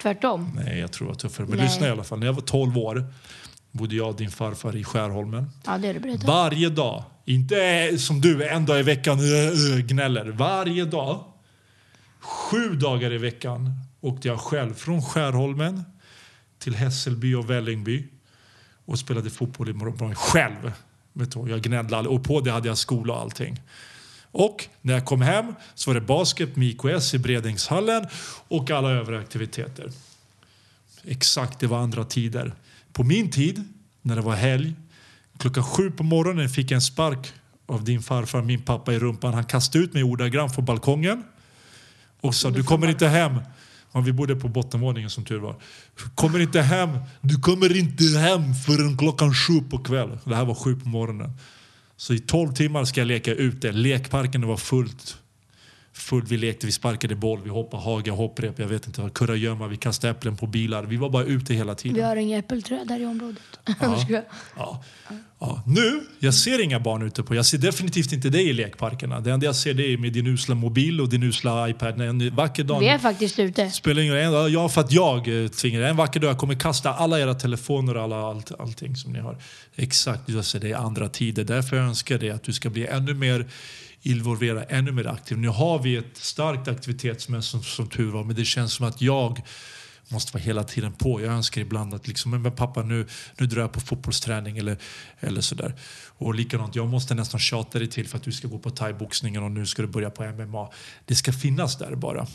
[0.02, 0.60] Tvärtom.
[0.66, 1.48] Nej, jag tror det var tuffare.
[1.48, 1.66] Men Nej.
[1.68, 2.20] lyssna i alla fall.
[2.20, 3.14] När jag var 12 år
[3.72, 5.52] bodde jag och din farfar i Skärholmen.
[5.66, 6.28] Ja, det du berättat.
[6.28, 9.20] Varje dag, inte som du en dag i veckan
[9.88, 10.26] gnäller.
[10.26, 11.24] Varje dag,
[12.20, 15.84] sju dagar i veckan åkte jag själv från Skärholmen
[16.60, 18.08] till Hässelby och Vällingby
[18.86, 20.72] och spelade fotboll i morgon själv.
[21.18, 22.16] Vet du, jag gnällde aldrig.
[22.16, 23.62] och på det hade jag skola och allting.
[24.32, 28.06] Och när jag kom hem så var det basket med IKS i Bredängshallen
[28.48, 29.92] och alla övriga aktiviteter.
[31.04, 32.54] Exakt, det var andra tider.
[32.94, 33.64] På min tid,
[34.02, 34.74] när det var helg,
[35.38, 37.34] klockan sju på morgonen fick jag en spark
[37.66, 39.34] av din farfar, min pappa, i rumpan.
[39.34, 41.24] Han kastade ut mig ordagrant från balkongen
[42.22, 43.40] och sa du kommer inte hem.
[43.92, 45.56] Ja, vi bodde på bottenvåningen som tur var.
[46.16, 46.90] Kommer inte hem.
[47.22, 50.20] Du kommer inte hem förrän klockan sju på kvällen.
[50.26, 51.32] Det här var sju på morgonen.
[51.98, 53.72] Så i 12 timmar ska jag leka ute.
[53.72, 55.18] Lekparken var fullt.
[55.98, 59.68] Full, vi lekte, vi sparkade boll, vi hoppade haga, hopprep, jag vet inte vad, kurragömma,
[59.68, 60.84] vi kastade äpplen på bilar.
[60.84, 61.96] Vi var bara ute hela tiden.
[61.96, 63.44] Vi har inga äppelträd här i området.
[63.80, 64.06] Ja.
[64.56, 64.84] Ja.
[65.40, 65.64] Ja.
[65.66, 69.20] Nu, jag ser inga barn ute på, jag ser definitivt inte dig i lekparkerna.
[69.20, 72.02] Det enda jag ser dig med din usla mobil och din usla iPad.
[72.02, 72.80] En vacker dag.
[72.80, 73.70] Vi är faktiskt ute.
[73.70, 74.54] Spelar ingen roll.
[74.54, 77.98] Ja, för att jag eh, tvingar En vacker dag jag kommer kasta alla era telefoner
[77.98, 79.38] och alla, allt, allting som ni har.
[79.76, 81.44] Exakt, jag ser det är andra tider.
[81.44, 83.48] Därför önskar jag dig att du ska bli ännu mer
[84.02, 85.40] involvera ännu mer aktivt.
[85.40, 89.02] Nu har vi ett starkt aktivitetsmönster som, som tur var, men det känns som att
[89.02, 89.42] jag
[90.10, 91.22] måste vara hela tiden på.
[91.22, 93.08] Jag önskar ibland att liksom, men pappa nu,
[93.38, 94.78] nu drar jag på fotbollsträning eller,
[95.20, 95.76] eller sådär.
[96.08, 99.44] Och likadant, jag måste nästan tjata dig till för att du ska gå på thaiboxningen
[99.44, 100.70] och nu ska du börja på MMA.
[101.06, 102.28] Det ska finnas där bara.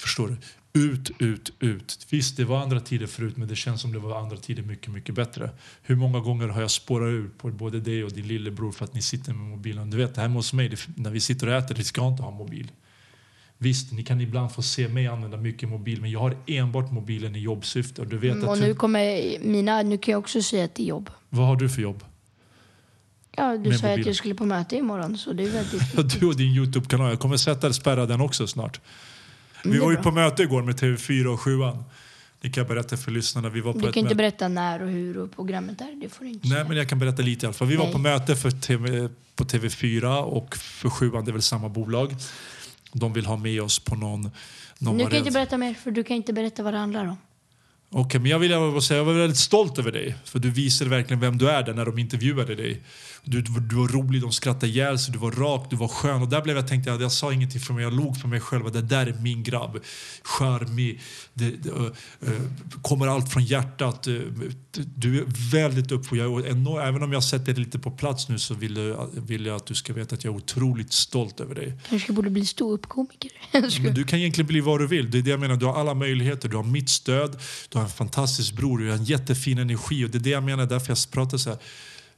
[0.00, 0.36] Förstår du?
[0.72, 2.06] Ut, ut, ut.
[2.10, 4.92] Visst, det var andra tider förut men det känns som det var andra tider mycket,
[4.92, 5.50] mycket bättre.
[5.82, 8.94] Hur många gånger har jag spårat ur på både dig och din lillebror för att
[8.94, 9.90] ni sitter med mobilen?
[9.90, 12.30] Du vet, hemma hos mig, det, när vi sitter och äter, vi ska inte ha
[12.30, 12.70] mobil.
[13.58, 17.36] Visst, ni kan ibland få se mig använda mycket mobil men jag har enbart mobilen
[17.36, 18.02] i jobbsyfte.
[18.02, 20.74] Och, du vet Mm, och att nu kommer mina, nu kan jag också säga att
[20.74, 21.10] det är jobb.
[21.28, 22.04] Vad har du för jobb?
[23.36, 26.20] Ja, du sa att jag skulle på möte imorgon så det är väldigt...
[26.20, 27.10] Du och din Youtube-kanal.
[27.10, 28.80] Jag kommer sätta spärra den också snart.
[29.64, 31.50] Mm, Vi var ju på möte igår med TV4 och 7
[32.40, 33.48] Det kan jag berätta för lyssnarna.
[33.48, 36.00] Vi var på Du kan inte berätta när och hur och programmet är.
[36.02, 36.68] Det får du inte Nej, säga.
[36.68, 37.68] men jag kan berätta lite i alla fall.
[37.68, 37.92] Vi var Nej.
[37.92, 42.16] på möte för TV, på TV4 och för 7 det är väl samma bolag.
[42.92, 44.30] De vill ha med oss på någon...
[44.78, 47.16] någon var kan inte berätta mer för du kan inte berätta vad det handlar om.
[47.92, 50.14] Okej, men jag vill bara säga jag var väldigt stolt över dig.
[50.24, 52.82] För du visade verkligen vem du är där när de intervjuade dig.
[53.24, 56.22] Du, du, var rolig, de skrattade ihjäl sig, du var rak, du var skön.
[56.22, 58.40] Och där blev jag tänkte jag, jag sa ingenting för mig, jag log för mig
[58.40, 58.72] själv.
[58.72, 59.78] Det där är min grabb.
[60.22, 61.00] Charmig,
[61.34, 61.90] det, det, ö,
[62.82, 64.02] kommer allt från hjärtat.
[64.72, 66.46] Du är väldigt uppfostrad.
[66.46, 69.56] Enorm- Även om jag sätter dig lite på plats nu så vill jag, vill jag
[69.56, 71.78] att du ska veta att jag är otroligt stolt över dig.
[71.88, 73.30] Kanske borde bli ståuppkomiker.
[73.82, 75.10] Men du kan egentligen bli vad du vill.
[75.10, 75.56] Det är det jag menar.
[75.56, 76.48] Du har alla möjligheter.
[76.48, 77.40] Du har mitt stöd.
[77.68, 78.78] Du har en fantastisk bror.
[78.78, 80.04] Du har en jättefin energi.
[80.04, 80.66] Och det är det jag menar.
[80.66, 81.58] Därför jag pratar så här.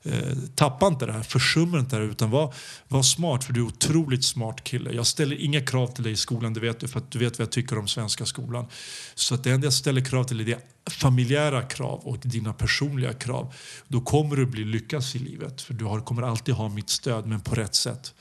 [0.05, 1.23] Eh, tappa inte det här.
[1.23, 2.11] Försumma inte det här.
[2.11, 2.55] Utan var,
[2.89, 3.45] var smart.
[3.45, 4.93] För du är otroligt smart kille.
[4.93, 6.55] Jag ställer inga krav till dig i skolan.
[6.55, 6.89] Det vet du.
[6.89, 8.67] För att du vet vad jag tycker om svenska skolan.
[9.15, 13.13] Så att det enda jag ställer krav till dig är familjära krav och dina personliga
[13.13, 13.55] krav.
[13.89, 15.63] Då kommer du bli lyckas i livet.
[15.63, 17.27] För du har, kommer alltid ha mitt stöd.
[17.27, 18.15] Men på rätt sätt.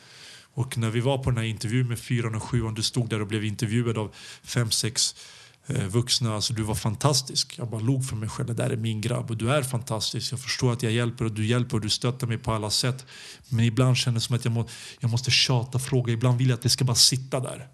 [0.54, 3.22] Och när vi var på den här intervjun med fyran och sjuan, du stod där
[3.22, 5.22] och blev intervjuad av fem, sex eh,
[5.67, 6.36] Eh, vuxna.
[6.36, 7.56] Alltså, du var fantastisk.
[7.58, 8.47] Jag bara log för mig själv.
[8.47, 10.32] Det där är min grabb och du är fantastisk.
[10.32, 13.06] Jag förstår att jag hjälper och du hjälper och du stöttar mig på alla sätt.
[13.50, 14.67] Men ibland känner det som att jag, må,
[15.00, 16.13] jag måste tjata fråga.
[16.13, 17.67] Ibland vill jag att det ska bara sitta där.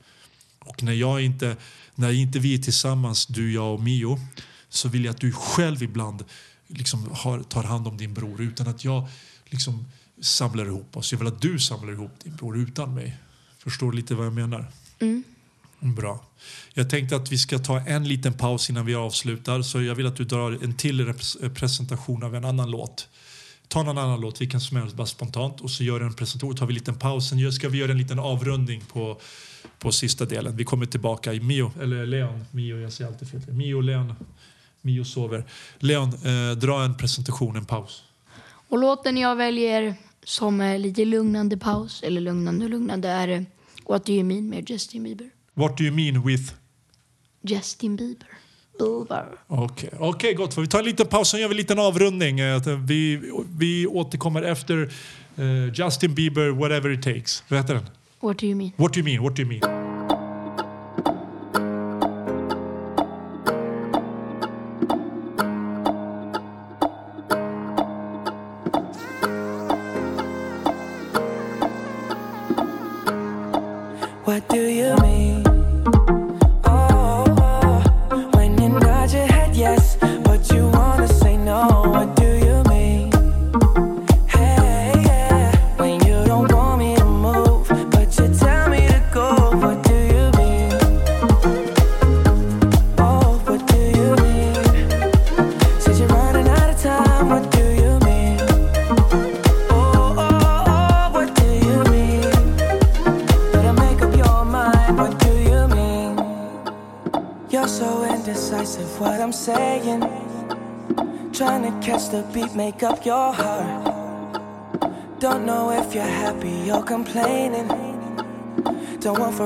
[0.60, 1.58] Och när, jag inte,
[1.96, 4.20] när inte vi är tillsammans, du, jag och Mio,
[4.70, 6.24] så vill jag att du själv ibland
[6.68, 9.08] liksom har, tar hand om din bror utan att jag
[9.46, 9.86] liksom
[10.22, 11.12] samlar ihop oss.
[11.12, 13.18] Jag vill att du samlar ihop din bror utan mig.
[13.58, 14.72] Förstår du lite vad jag menar?
[15.00, 15.24] Mm.
[15.80, 16.26] Bra.
[16.74, 19.62] Jag tänkte att vi ska ta en liten paus innan vi avslutar.
[19.62, 23.08] Så jag vill att du drar en till eh, presentation av en annan låt.
[23.68, 25.62] Ta någon annan låt, vilken som helst, bara spontant.
[25.62, 27.30] Och så gör en presentation, tar vi en liten paus.
[27.30, 29.22] Sen ska vi göra en liten avrundning på,
[29.80, 30.56] på sista delen.
[30.56, 32.46] Vi kommer tillbaka i Mio, eller Leon.
[32.52, 33.42] Mio, jag säger alltid fel.
[33.48, 34.14] Mio, Leon.
[34.82, 35.46] Mio sover.
[35.80, 38.04] Leon, eh, dra en presentation, en paus.
[38.70, 43.46] Och låten jag väljer som är lite lugnande paus, eller lugnande och lugnande, är
[43.90, 45.30] What Do You Mean med Justin Bieber.
[45.58, 46.54] What do you mean with?
[47.42, 48.28] Justin Bieber.
[48.80, 49.26] Bieber.
[49.48, 50.34] Okej, okay.
[50.34, 50.54] gott.
[50.54, 52.40] Får vi ta en liten paus och gör vi en liten avrundning.
[52.40, 53.22] Eh, att Vi,
[53.58, 54.92] vi återkommer efter
[55.36, 57.44] eh, Justin Bieber, Whatever It Takes.
[57.48, 57.86] Vad heter den?
[58.20, 58.72] What Do You Mean?
[58.78, 59.24] What do you mean?
[59.24, 59.77] What do you mean?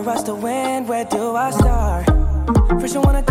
[0.08, 0.88] Us to win.
[0.88, 2.06] Where do I start?
[2.82, 3.22] First you wanna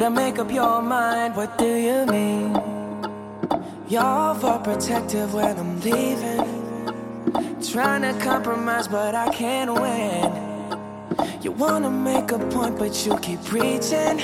[0.00, 2.54] Better make up your mind, what do you mean?
[3.86, 7.60] You're overprotective when I'm leaving.
[7.60, 10.32] Trying to compromise, but I can't win.
[11.42, 14.22] You wanna make a point, but you keep preaching.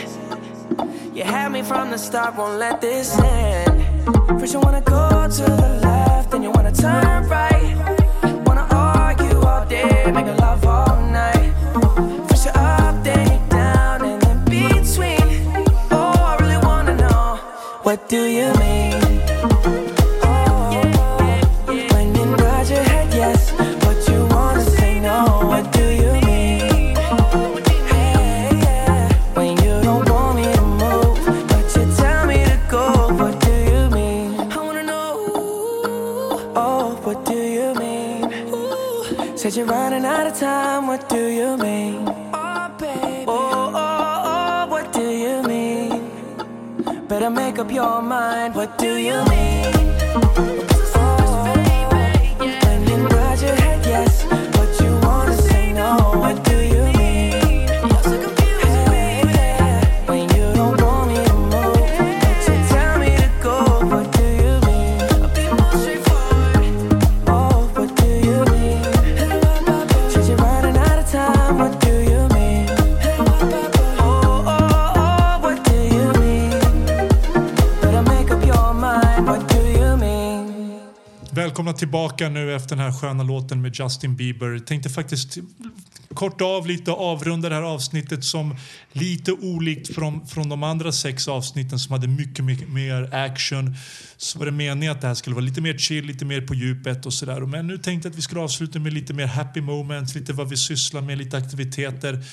[1.12, 4.08] You had me from the start, won't let this end.
[4.40, 7.76] First you wanna go to the left, then you wanna turn right.
[8.46, 11.52] Wanna argue all day, make love all night.
[17.86, 19.05] What do you mean?
[48.56, 49.45] What do you mean?
[81.36, 84.58] Välkomna tillbaka nu efter den här sköna låten med Justin Bieber.
[84.58, 85.38] Tänkte faktiskt
[86.14, 88.56] korta av lite och avrunda det här avsnittet som
[88.92, 93.76] lite olikt från, från de andra sex avsnitten som hade mycket, mycket mer action.
[94.16, 96.54] Så var det meningen att det här skulle vara lite mer chill, lite mer på
[96.54, 97.40] djupet och sådär.
[97.40, 100.48] Men nu tänkte jag att vi skulle avsluta med lite mer happy moments, lite vad
[100.48, 102.24] vi sysslar med, lite aktiviteter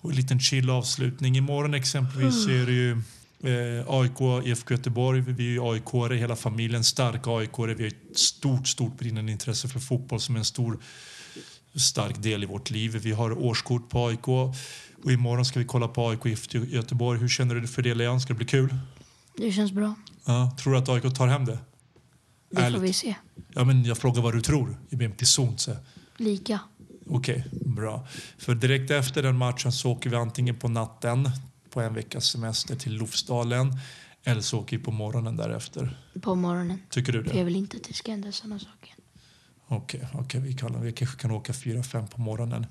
[0.00, 1.36] och en liten chill avslutning.
[1.36, 3.02] Imorgon exempelvis så är det ju
[3.42, 8.18] Eh, AIK, IFK Göteborg, vi är ju aik hela familjen, starka aik Vi har ett
[8.18, 10.78] stort, stort brinnande intresse för fotboll som är en stor,
[11.74, 12.96] stark del i vårt liv.
[13.02, 17.20] Vi har årskort på AIK och imorgon ska vi kolla på AIK IFK Göteborg.
[17.20, 18.20] Hur känner du för det Leon?
[18.20, 18.74] Ska det bli kul?
[19.36, 19.94] Det känns bra.
[20.24, 21.58] Ja, tror du att AIK tar hem det?
[22.50, 22.82] Det får Ärligt.
[22.82, 23.14] vi se.
[23.54, 24.76] Ja, men jag frågar vad du tror.
[24.88, 25.58] Jag ber till zon.
[25.58, 25.76] så.
[26.16, 26.60] Lika.
[27.08, 28.06] Okej, bra.
[28.38, 31.30] För direkt efter den matchen så åker vi antingen på natten
[31.70, 33.78] på en veckas semester till Lofsdalen
[34.24, 35.98] eller så åker vi på morgonen därefter.
[36.20, 36.82] På morgonen.
[36.90, 37.38] Tycker du För det?
[37.38, 38.94] jag vill inte att det ska hända sådana saker.
[39.68, 42.66] Okej, okej, vi, kan, vi kanske kan åka 4-5 på morgonen.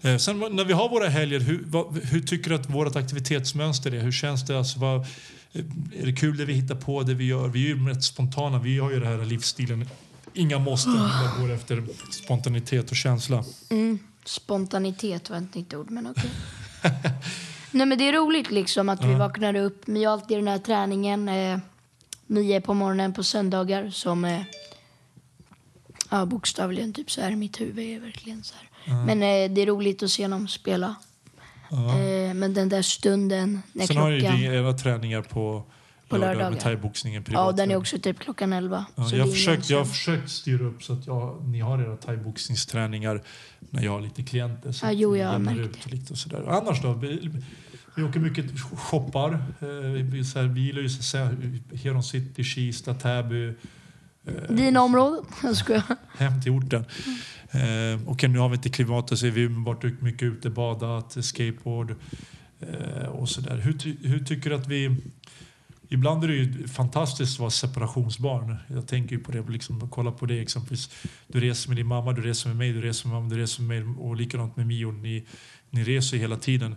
[0.00, 3.94] Eh, sen när vi har våra helger, hur, vad, hur tycker du att vårt aktivitetsmönster
[3.94, 4.00] är?
[4.00, 4.58] Hur känns det?
[4.58, 5.64] Alltså, vad, eh,
[6.00, 7.48] är det kul det vi hittar på, det vi gör?
[7.48, 8.58] Vi är ju rätt spontana.
[8.58, 9.88] Vi har ju den här livsstilen.
[10.34, 13.44] Inga måsten, vi går efter spontanitet och känsla.
[13.68, 13.98] Mm.
[14.24, 16.30] Spontanitet var inte mitt ord, men okej.
[17.70, 19.82] Nej, men det är roligt liksom att vi vaknar upp.
[19.86, 21.58] Vi har alltid den här träningen eh,
[22.26, 24.42] nio på morgonen på söndagar som eh,
[26.10, 27.36] ja, bokstavligen typ så här.
[27.36, 28.94] Mitt huvud är verkligen så här.
[29.04, 30.94] Men eh, det är roligt att se dem spela.
[31.70, 34.40] Eh, men den där stunden när Sen har ju klockan...
[34.40, 35.62] ni era träningar på,
[36.10, 36.50] På lördagar lördagar.
[36.50, 37.46] med thaiboxningen privat.
[37.46, 38.86] Ja, den är också typ klockan elva.
[38.94, 41.60] Ja, så jag, har det försökt, jag har försökt styra upp så att jag, ni
[41.60, 43.22] har era thaiboxningsträningar
[43.70, 44.72] när jag har lite klienter.
[44.72, 46.44] Så Ja, jo, jag har märkt ut lite och sådär.
[46.48, 46.92] Annars då?
[46.92, 47.30] Vi,
[47.96, 49.32] vi åker mycket shoppar.
[49.60, 49.68] Eh,
[50.02, 53.48] Vi, så här, vi gillar ju så här, Heron City, Kista, Täby.
[53.48, 53.54] eh,
[54.54, 55.24] Dina områden?
[55.42, 55.82] Jag skojar.
[56.18, 56.84] hem till orten.
[57.50, 61.94] Eh, och nu har vi inte klimatet så vi har varit mycket ute, badat, skateboard
[62.60, 63.56] eh, och sådär.
[63.56, 64.96] Hur, ty, hur tycker du att vi...
[65.92, 68.56] Ibland är det ju fantastiskt att vara separationsbarn.
[68.68, 70.90] Jag tänker ju på det, liksom, kolla på det exempelvis.
[71.26, 73.62] Du reser med din mamma, du reser med mig, du reser med mamma, du reser
[73.62, 74.92] med mig och likadant med Mio.
[74.92, 75.26] Ni,
[75.70, 76.74] ni reser hela tiden.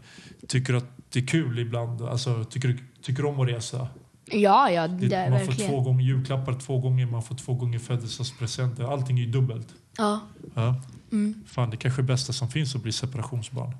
[0.47, 2.01] Tycker du att det är kul ibland?
[2.01, 3.88] Alltså, tycker tycker du om att resa?
[4.26, 5.72] Ja, ja, det Det, man får verkligen.
[5.72, 8.84] två gånger julklappar två gånger, man får två gånger födelsedagspresenter.
[8.93, 9.68] Allting är ju dubbelt.
[9.97, 10.20] Ja.
[10.55, 10.82] Ja.
[11.11, 11.43] Mm.
[11.47, 13.72] Fan, det kanske är bästa som finns att bli separationsbarn.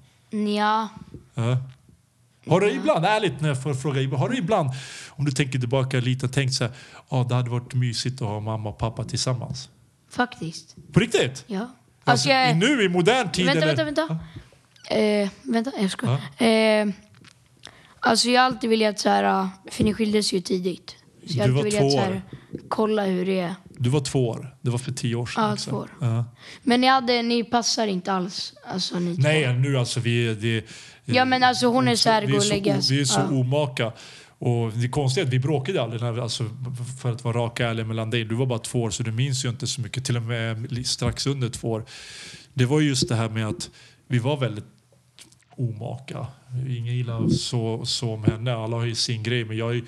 [0.58, 0.90] Ja.
[1.34, 1.58] Ja.
[2.48, 4.70] Har du ibland, ärligt när jag får fråga, har du ibland,
[5.10, 6.74] om du tänker tillbaka lite, tänkt så här,
[7.10, 9.70] ah, det hade varit mysigt att ha mamma och pappa tillsammans?
[10.10, 10.76] Faktiskt.
[10.94, 11.44] På riktigt?
[11.48, 11.68] Ja.
[12.04, 13.46] Alltså, jag- i- nu i modern tid?
[13.46, 13.86] Vänta, eller?
[13.86, 14.96] vänta, vänta.
[14.96, 16.22] Eh, vänta, jag skojar.
[16.38, 16.94] Eh,
[18.06, 20.96] Alltså jag har alltid velat så här, för ni skildes ju tidigt.
[21.28, 22.22] Så jag har Du alltid velat två så här,
[22.68, 23.56] kolla hur det är.
[23.78, 24.56] Du var två år.
[24.62, 25.50] Det var för tio år sedan.
[25.50, 25.90] Ja, två år.
[26.02, 26.26] Ja.
[26.64, 29.22] Men ni, hade, ni passar inte alls, alltså ni två.
[29.22, 30.36] Nej, nu alltså vi...
[30.36, 30.66] Det,
[31.06, 32.68] Ja men alltså hon är så här vi är så, gullig.
[32.76, 33.28] o- vi är så ja.
[33.30, 33.92] omaka.
[34.40, 36.46] Och det är att vi bråkade aldrig, när alltså,
[37.02, 38.24] för att vara raka ärlig mellan dig.
[38.26, 40.06] Du var bara två år så du minns ju inte så mycket.
[40.06, 41.86] Till och med li- strax under två år.
[42.54, 43.70] Det var just det här med att
[44.08, 44.66] vi var väldigt
[45.50, 46.28] omaka.
[46.70, 48.54] Ingen gillar så, så om henne.
[48.54, 49.46] Alla har ju sin grej.
[49.46, 49.82] Men jag,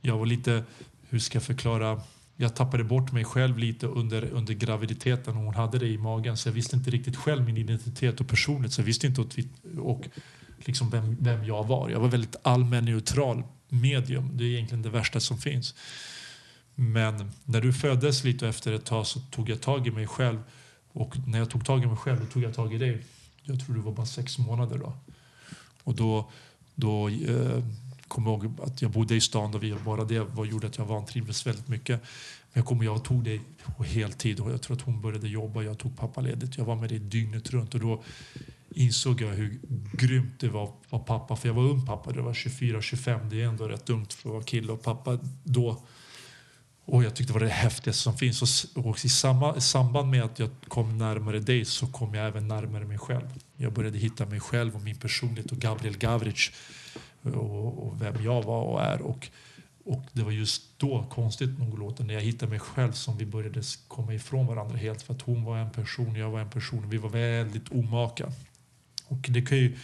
[0.00, 0.62] jag var lite,
[1.08, 2.00] hur ska jag förklara?
[2.36, 5.34] Jag tappade bort mig själv lite under, under graviditeten.
[5.34, 6.36] Hon hade det i magen.
[6.36, 8.72] Så jag visste inte riktigt själv min identitet och personlighet.
[8.72, 9.48] Så jag visste inte vi,
[9.80, 10.08] och
[10.58, 11.90] liksom vem, vem jag var.
[11.90, 14.30] Jag var väldigt allmän neutral medium.
[14.36, 15.74] Det är egentligen det värsta som finns.
[16.74, 20.42] Men när du föddes lite efter ett tag så tog jag tag i mig själv.
[20.92, 23.04] Och när jag tog tag i mig själv tog jag tag i dig.
[23.42, 24.92] Jag tror du var bara sex månader då.
[25.84, 26.30] Och då,
[26.74, 27.64] då eh,
[28.08, 30.78] kom jag ihåg att jag bodde i stan och vi, bara det var, gjorde att
[30.78, 32.00] jag vantrivdes väldigt mycket.
[32.52, 33.40] Men jag kommer jag tog dig
[33.76, 35.62] på heltid och jag tror att hon började jobba.
[35.62, 36.58] Jag tog pappaledigt.
[36.58, 38.02] Jag var med dig dygnet runt och då
[38.70, 39.60] insåg jag hur
[39.92, 41.36] grymt det var att vara pappa.
[41.36, 43.30] För jag var ung pappa, det var 24-25.
[43.30, 45.82] Det är ändå rätt ungt för att vara kille och pappa då.
[46.84, 48.42] Och jag tyckte det var det häftigaste som finns.
[48.76, 52.26] Och, och i, samma, i samband med att jag kom närmare dig så kom jag
[52.26, 53.28] även närmare mig själv.
[53.56, 56.50] Jag började hitta mig själv och min personlighet och Gabriel Gavric
[57.22, 59.02] och, och vem jag var och är.
[59.02, 59.28] Och,
[59.84, 63.26] och det var just då, konstigt nog låten när jag hittade mig själv som vi
[63.26, 65.02] började komma ifrån varandra helt.
[65.02, 66.90] För att hon var en person, jag var en person.
[66.90, 68.32] Vi var väldigt omaka.
[69.08, 69.76] Och det kan ju,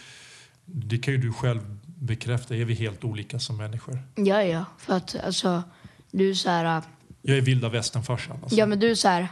[0.65, 2.57] det kan ju du själv bekräfta.
[2.57, 4.03] Är vi helt olika som människor?
[4.15, 4.65] Ja, ja.
[4.79, 5.63] För att alltså,
[6.11, 6.83] du är så här...
[7.23, 8.39] Jag är vilda västern-farsan.
[8.43, 8.57] Alltså.
[8.57, 9.29] Ja, men du är så här...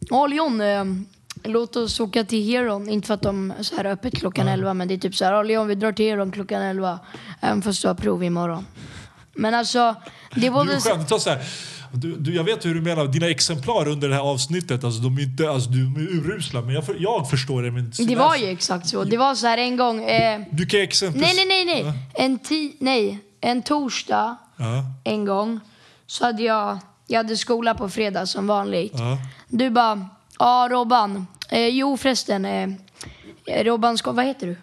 [0.00, 0.84] Ja, Leon, eh,
[1.44, 2.88] låt oss åka till Heron.
[2.88, 5.24] Inte för att de är så här öppet klockan 11, men det är typ så
[5.24, 6.98] här, ja, Leon, vi drar till Heron klockan 11.
[7.40, 8.66] Även fast du har prov imorgon.
[9.34, 9.94] Men alltså,
[10.34, 10.80] det var är väl...
[10.80, 11.06] skön.
[11.06, 11.42] Ta så här.
[11.96, 13.06] Du, du, jag vet hur du menar.
[13.06, 16.60] Dina exemplar under det här avsnittet, alltså, de är inte, alltså, de är urusla.
[16.62, 17.70] Men jag, för, jag förstår det.
[17.70, 19.04] Men Det var ju exakt så.
[19.04, 20.04] Det var så här en gång...
[20.04, 21.20] Eh, Du kan exempel...
[21.20, 21.92] nej, nej, nej, nej.
[22.14, 23.18] En, ti- nej.
[23.40, 25.60] en torsdag Ja, en gång
[26.06, 28.92] så hade jag, jag hade skola på fredag som vanligt.
[28.94, 29.18] ja.
[29.48, 32.68] Du bara, ja Robban, eh, jo förresten, eh,
[33.64, 34.56] Robban ska, vad heter du?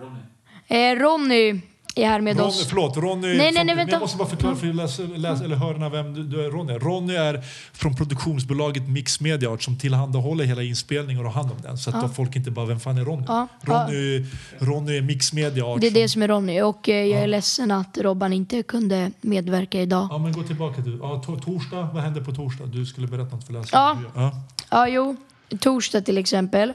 [0.00, 0.20] Ronny.
[0.66, 1.60] Eh, Ronny
[1.94, 2.66] är här med Ronny, oss.
[2.68, 3.36] förlåt, Ronny...
[3.36, 3.92] Nej, nej, nej, vänta.
[3.92, 6.50] Jag måste bara förklara för läs, läs, eller hörarna vem du, du är.
[6.50, 6.72] Ronny.
[6.72, 7.42] Ronny är
[7.72, 11.78] från produktionsbolaget Mix Media Art som tillhandahåller hela inspelningen och har hand om den.
[11.78, 12.08] Så att Ja.
[12.08, 13.24] folk inte bara, vem fan är Ronny?
[13.28, 14.26] Ja, Ronny,
[14.58, 15.80] Ronny är Mix Media Art.
[15.80, 18.62] Det är som- det som är Ronny och eh, jag är ledsen att Robban inte
[18.62, 20.08] kunde medverka idag.
[20.10, 20.98] Ja, men gå tillbaka till...
[21.02, 22.64] Ja, to, torsdag, vad hände på torsdag?
[22.66, 24.02] Du skulle berätta något för läsarna.
[24.14, 24.22] Ja.
[24.22, 24.40] ja.
[24.70, 25.16] Ja, jo.
[25.60, 26.72] Torsdag till exempel.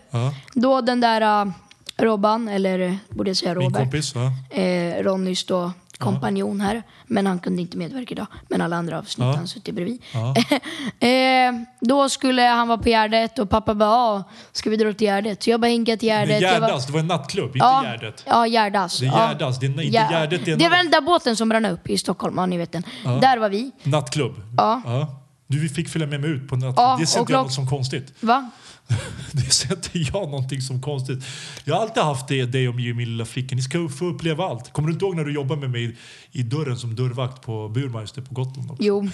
[0.53, 1.51] Då den där uh,
[1.99, 3.81] Robban, eller borde jag säga Min Robert.
[3.81, 4.13] kompis.
[4.15, 4.57] Ja.
[4.61, 6.83] eh, Ronnys då kompanjon här.
[7.07, 8.27] Men han kunde inte medverka idag.
[8.47, 9.35] Men alla andra avsnitt Ja.
[9.35, 10.01] han suttit bredvid.
[10.13, 10.35] Ja.
[11.07, 15.07] eh, då skulle han vara på Gärdet och pappa bara, ja, ska vi dra till
[15.07, 15.43] Gärdet?
[15.43, 16.41] Så jag bara hinkade till Gärdet.
[16.41, 18.23] Jag var- Gärdas, det var en nattklubb, inte ja, Gärdet.
[18.27, 18.99] Ja, Gärdas.
[18.99, 19.27] Det är ja.
[19.29, 20.07] Gärdas, det är inte Ja.
[20.11, 20.45] Gärdet.
[20.45, 22.71] Det är, Det väl den där båten som brann upp i Stockholm, ja ni vet
[22.71, 22.83] den.
[23.05, 23.09] Ja.
[23.11, 23.71] Där var vi.
[23.83, 24.33] nattklubb.
[24.57, 24.81] Ja.
[25.51, 26.75] Du fick följa med mig ut på nattklubb.
[26.77, 28.13] Ja, det ser inte jag något som konstigt.
[28.19, 28.51] Va?
[29.31, 31.23] Det ser inte jag någonting som konstigt.
[31.63, 33.55] Jag har alltid haft det, dig och mig i lilla ficka.
[33.55, 34.73] Ni ska få uppleva allt.
[34.73, 35.97] Kommer du inte ihåg när du jobbade med mig
[36.31, 38.71] i dörren som dörrvakt på Burmeister på Gotland?
[38.71, 38.83] Också?
[38.83, 39.09] Jo.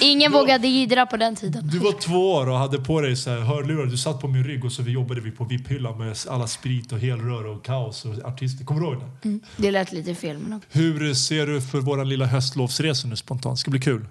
[0.00, 1.68] Ingen vågade jiddra på den tiden.
[1.72, 3.86] Du var två år och hade på dig så här hörlurar.
[3.86, 6.92] Du satt på min rygg och så vi jobbade vi på VIP-hyllan med alla sprit
[6.92, 8.64] och helrör och kaos och artister.
[8.64, 9.28] Kommer du ihåg det?
[9.28, 9.40] Mm.
[9.56, 10.38] Det lät lite fel.
[10.38, 10.60] Men...
[10.70, 13.58] Hur ser du för vår lilla höstlovsresa nu spontant?
[13.58, 14.04] Ska bli kul.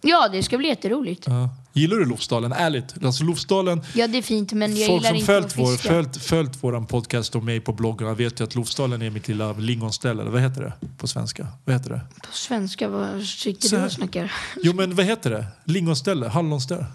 [0.00, 1.24] Ja, det ska bli jätteroligt.
[1.26, 1.50] Ja.
[1.72, 2.52] Gillar du Lofsdalen?
[2.52, 3.04] Ärligt.
[3.04, 6.16] Alltså Lofsdalen, Ja, det är fint, men jag folk gillar som inte följt, vår, följt,
[6.16, 10.22] följt våran podcast och mig på bloggen vet ju att Lofsdalen är mitt lilla lingonställe.
[10.22, 11.46] Eller vad heter det på svenska?
[11.64, 12.00] Vad heter det?
[12.26, 14.32] På svenska, vad sitter Så du och snackar?
[14.62, 15.46] Jo men vad heter det?
[15.64, 16.28] Lingonställe?
[16.28, 16.86] Hallonställe?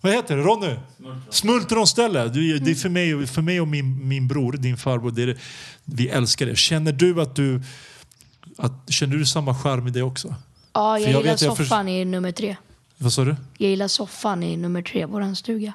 [0.00, 0.42] Vad heter det?
[0.42, 0.76] Ronny?
[1.30, 2.28] Smultronställe.
[2.28, 5.38] Du, det är för mig, för mig och min, min bror, din farbror, det är,
[5.84, 6.56] vi älskar det.
[6.56, 7.62] Känner du att du...
[8.58, 10.34] Att, känner du samma charm i det också?
[10.74, 12.56] Ja, jag, jag gillar vet, jag soffan i nummer tre.
[12.98, 13.36] Vad sa du?
[13.58, 15.72] Jag gillar soffan i nummer tre, våran stuga.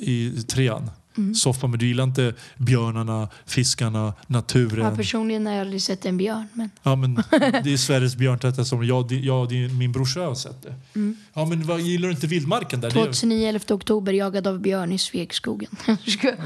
[0.00, 0.90] I trean?
[1.16, 1.34] Mm.
[1.34, 4.84] Soffa, men du gillar inte björnarna, fiskarna, naturen?
[4.84, 8.74] Ja, personligen har jag aldrig sett en björn, men Ja, men det är Sveriges björntätaste
[8.74, 9.14] område.
[9.14, 10.74] Jag, jag, min brorsa har sett det.
[10.94, 11.16] Mm.
[11.34, 12.90] Ja, men vad, gillar du inte vildmarken där?
[12.90, 15.70] Det, 2009, 11 oktober, jagad av björn i Svegskogen.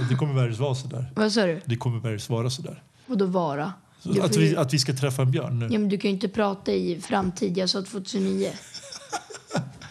[0.08, 1.12] det kommer bergs vara sådär.
[1.14, 1.60] Vad sa du?
[1.64, 2.82] Det kommer bergs vara sådär.
[3.06, 3.72] Och då vara?
[4.04, 5.68] Du Att vi, att vi ska träffa en björn nu.
[5.70, 7.58] Ja, men du kan ju inte prata i framtid.
[7.58, 8.50] Jag sa 2009.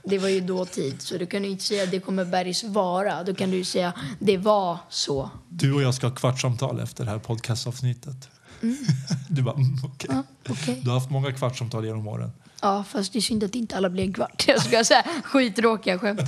[0.06, 3.24] Det var ju dåtid, så du kan ju inte säga det kommer bergs vara.
[3.24, 5.30] Då kan du ju säga det var så.
[5.50, 8.30] Du och jag ska ha kvartssamtal efter det här podcastavsnittet.
[9.30, 10.10] Du bara, mm, okej.
[10.14, 10.80] Ja, okej.
[10.84, 12.32] Du har haft många kvartssamtal genom åren.
[12.64, 14.44] Ja, fast det är synd att inte alla blir en kvart.
[14.48, 16.22] Jag ska säga skittråkiga skämt.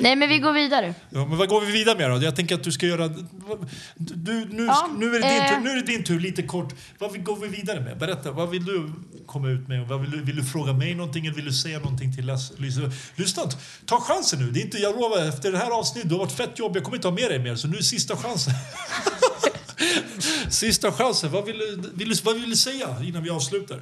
[0.00, 0.94] Nej, men vi går vidare.
[1.10, 2.24] Ja, men vad går vi vidare med då?
[2.24, 3.08] Jag tänker att du ska göra...
[3.96, 5.48] Du, nu, Ja, nu, är det din eh.
[5.48, 6.74] tur, nu är det din tur, lite kort.
[6.98, 7.98] Vad går vi vidare med?
[7.98, 8.92] Berätta, vad vill du
[9.26, 9.88] komma ut med?
[9.88, 12.26] Vad vill, du, vill du fråga mig någonting eller vill du säga någonting till?
[12.56, 13.42] Lyssna, lyssna
[13.84, 14.50] ta chansen nu.
[14.50, 16.84] Det är inte, jag lovar, efter det här avsnittet, du har varit fett jobb, jag
[16.84, 18.52] kommer inte ha med dig mer, så nu är sista chansen.
[20.50, 21.30] sista chansen.
[21.32, 23.80] Vad vill, du, vill, du, vad vill du säga innan vi avslutar?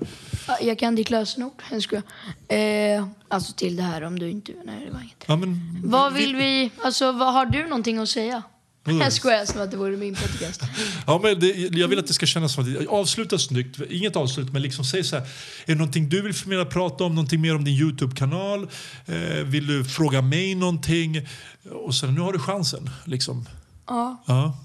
[0.49, 1.63] Ja, Jag kan ditt lösenord.
[1.71, 2.03] Jag skojar.
[2.49, 4.53] Eh, alltså till det här om du inte...
[4.65, 5.25] Nej, det var inget.
[5.27, 6.71] Ja, men, Vad vill vi...
[6.85, 8.43] Alltså, vad har du någonting att säga?
[8.87, 8.99] Vadå?
[8.99, 10.63] Jag skojar som att det vore min podcast.
[11.07, 11.49] Ja, men det,
[11.79, 13.81] jag vill att det ska kännas som att avsluta snyggt.
[13.91, 15.23] Inget avslut, men liksom säg så här.
[15.25, 15.29] Är
[15.67, 17.15] det någonting du vill förmedla, prata om?
[17.15, 18.69] Någonting mer om din Youtube-kanal?
[19.07, 21.29] Eh, vill du fråga mig någonting?
[21.71, 22.91] Och sen, nu har du chansen.
[23.05, 23.49] Liksom.
[23.87, 24.23] Ja.
[24.27, 24.59] Ja.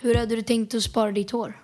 [0.00, 1.58] Hur hade du tänkt att spara ditt hår?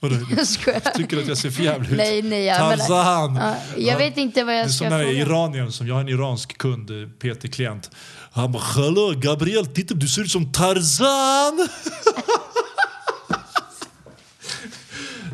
[0.00, 0.14] Vadå?
[0.66, 0.94] Jag.
[0.94, 1.96] Tycker att jag ser för jävlig ut?
[1.96, 2.44] Nej, nej.
[2.44, 3.34] Jag, Tarzan!
[3.36, 5.18] Ja, jag vet inte vad Det är jag ska som den här fråga.
[5.20, 7.90] iraniern som jag har en iransk kund, eh, PT-klient.
[8.32, 11.68] Han bara “Hallå Gabriel, titta du ser ut som Tarzan!”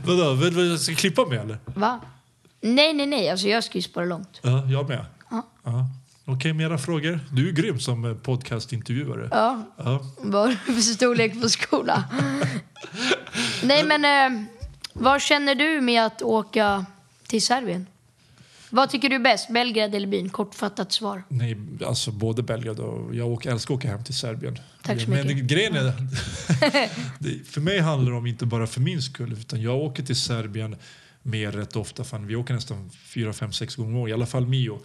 [0.05, 1.59] Vadå, vill du jag ska klippa mig eller?
[1.65, 2.01] Va?
[2.61, 3.31] Nej, nej, nej.
[3.31, 4.41] Alltså, jag ska ju spara långt.
[4.43, 5.05] Ja, jag med.
[5.31, 5.45] Ja.
[6.33, 7.21] Okej, mera frågor?
[7.33, 9.29] Du är grym som eh, podcastintervjuare.
[9.31, 9.63] Ja.
[9.77, 10.07] Ja.
[10.19, 12.05] Vad för storlek på skola?
[13.63, 14.45] Nej, men eh,
[14.93, 16.87] vad känner du med att åka
[17.27, 17.87] till Serbien?
[18.71, 19.51] Vad tycker du är bäst?
[19.51, 20.29] Belgrad eller Wien?
[20.29, 21.23] Kortfattat svar.
[21.29, 21.57] Nej,
[21.87, 23.15] alltså både Belgrad och...
[23.15, 24.59] Jag åker, älskar att åka hem till Serbien.
[24.83, 25.45] Tack så Men mycket.
[25.45, 25.83] grejen är...
[27.19, 30.17] det, för mig handlar det om inte bara för min skull, utan jag åker till
[30.17, 30.77] Serbien
[31.23, 32.05] mer rätt ofta.
[32.05, 34.81] Fan, vi åker nästan fyra, fem, sex gånger om året, i alla fall Mio.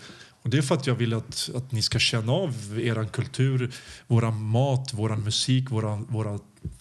[0.45, 3.73] Och det är för att jag vill att, att ni ska känna av er kultur,
[4.07, 6.39] vår mat, vår musik, våra, våra,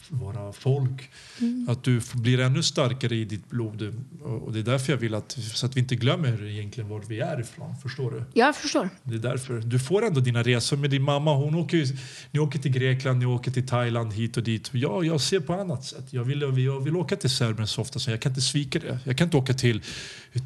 [0.09, 1.11] våra folk.
[1.41, 1.69] Mm.
[1.69, 3.95] Att du blir ännu starkare i ditt blod.
[4.23, 7.21] Och det är därför jag vill att, så att vi inte glömmer egentligen var vi
[7.21, 7.77] är ifrån.
[7.83, 8.25] Förstår du?
[8.41, 8.89] Jag förstår.
[9.03, 9.61] Det är därför.
[9.61, 11.35] Du får ändå dina resor med din mamma.
[11.35, 11.87] Hon åker,
[12.31, 14.71] ni åker till Grekland, ni åker till Thailand, hit och dit.
[14.73, 16.07] Ja, jag ser på annat sätt.
[16.11, 18.99] Jag vill, jag vill åka till Serbien så ofta så jag kan inte svika det.
[19.05, 19.83] Jag kan inte åka till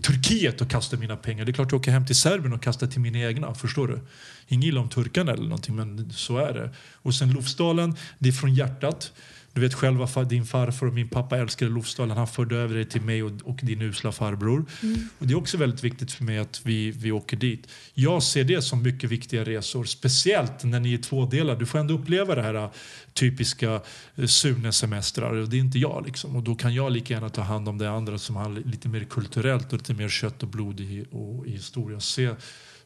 [0.03, 1.45] Turkiet och kasta mina pengar.
[1.45, 3.55] Det är klart jag åker hem till Serbien och kastar till mina egna.
[3.55, 4.01] Förstår du?
[4.49, 6.71] Inget illa om turkarna eller någonting, men så är det.
[7.03, 9.13] Och sen Lofsdalen, det är från hjärtat.
[9.59, 12.17] Du vet själva fa- din farfar och min pappa älskade Lofsdalen.
[12.17, 14.65] Han förde över det till mig och, och din usla farbror.
[14.83, 15.09] Mm.
[15.19, 17.69] Och det är också väldigt viktigt för mig att vi, vi åker dit.
[17.95, 19.85] Jag ser det som mycket viktiga resor.
[19.85, 21.57] Speciellt när ni är tvådelar.
[21.57, 22.71] Du får ändå uppleva det här äh,
[23.13, 23.81] typiska
[24.15, 25.33] äh, Sune-semestrar.
[25.33, 26.07] Och det är inte jag.
[26.07, 26.37] Liksom.
[26.37, 29.05] Och då kan jag lika gärna ta hand om det andra som handlar lite mer
[29.05, 32.01] kulturellt och lite mer kött och blod i, och, i historia.
[32.01, 32.31] Se,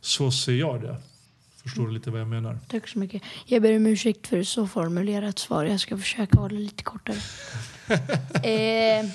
[0.01, 0.97] så ser jag det.
[1.63, 2.59] Förstår du lite vad jag menar?
[2.69, 3.23] Tack så mycket.
[3.47, 5.65] Jag ber om ursäkt för ett så formulerat svar.
[5.65, 7.17] Jag ska försöka hålla lite kortare.
[9.03, 9.07] eh,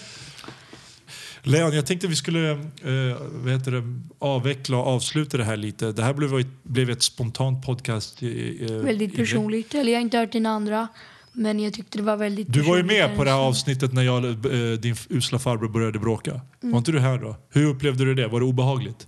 [1.44, 3.84] Leon, jag tänkte vi skulle eh, vad heter det,
[4.20, 5.92] avveckla och avsluta det här lite.
[5.92, 6.30] Det här blev,
[6.64, 8.24] blev ett spontant podcast.
[8.24, 9.74] i- eh, väldigt i- personligt.
[9.76, 10.88] Eller jag har inte hört dina andra.
[11.34, 14.02] Men jag tyckte det var väldigt Du var ju med på det här avsnittet när
[14.04, 16.42] jag, eh, din usla farbror började bråka.
[16.62, 17.36] Var inte du här då?
[17.50, 18.28] Hur upplevde du det?
[18.28, 19.08] Var det obehagligt?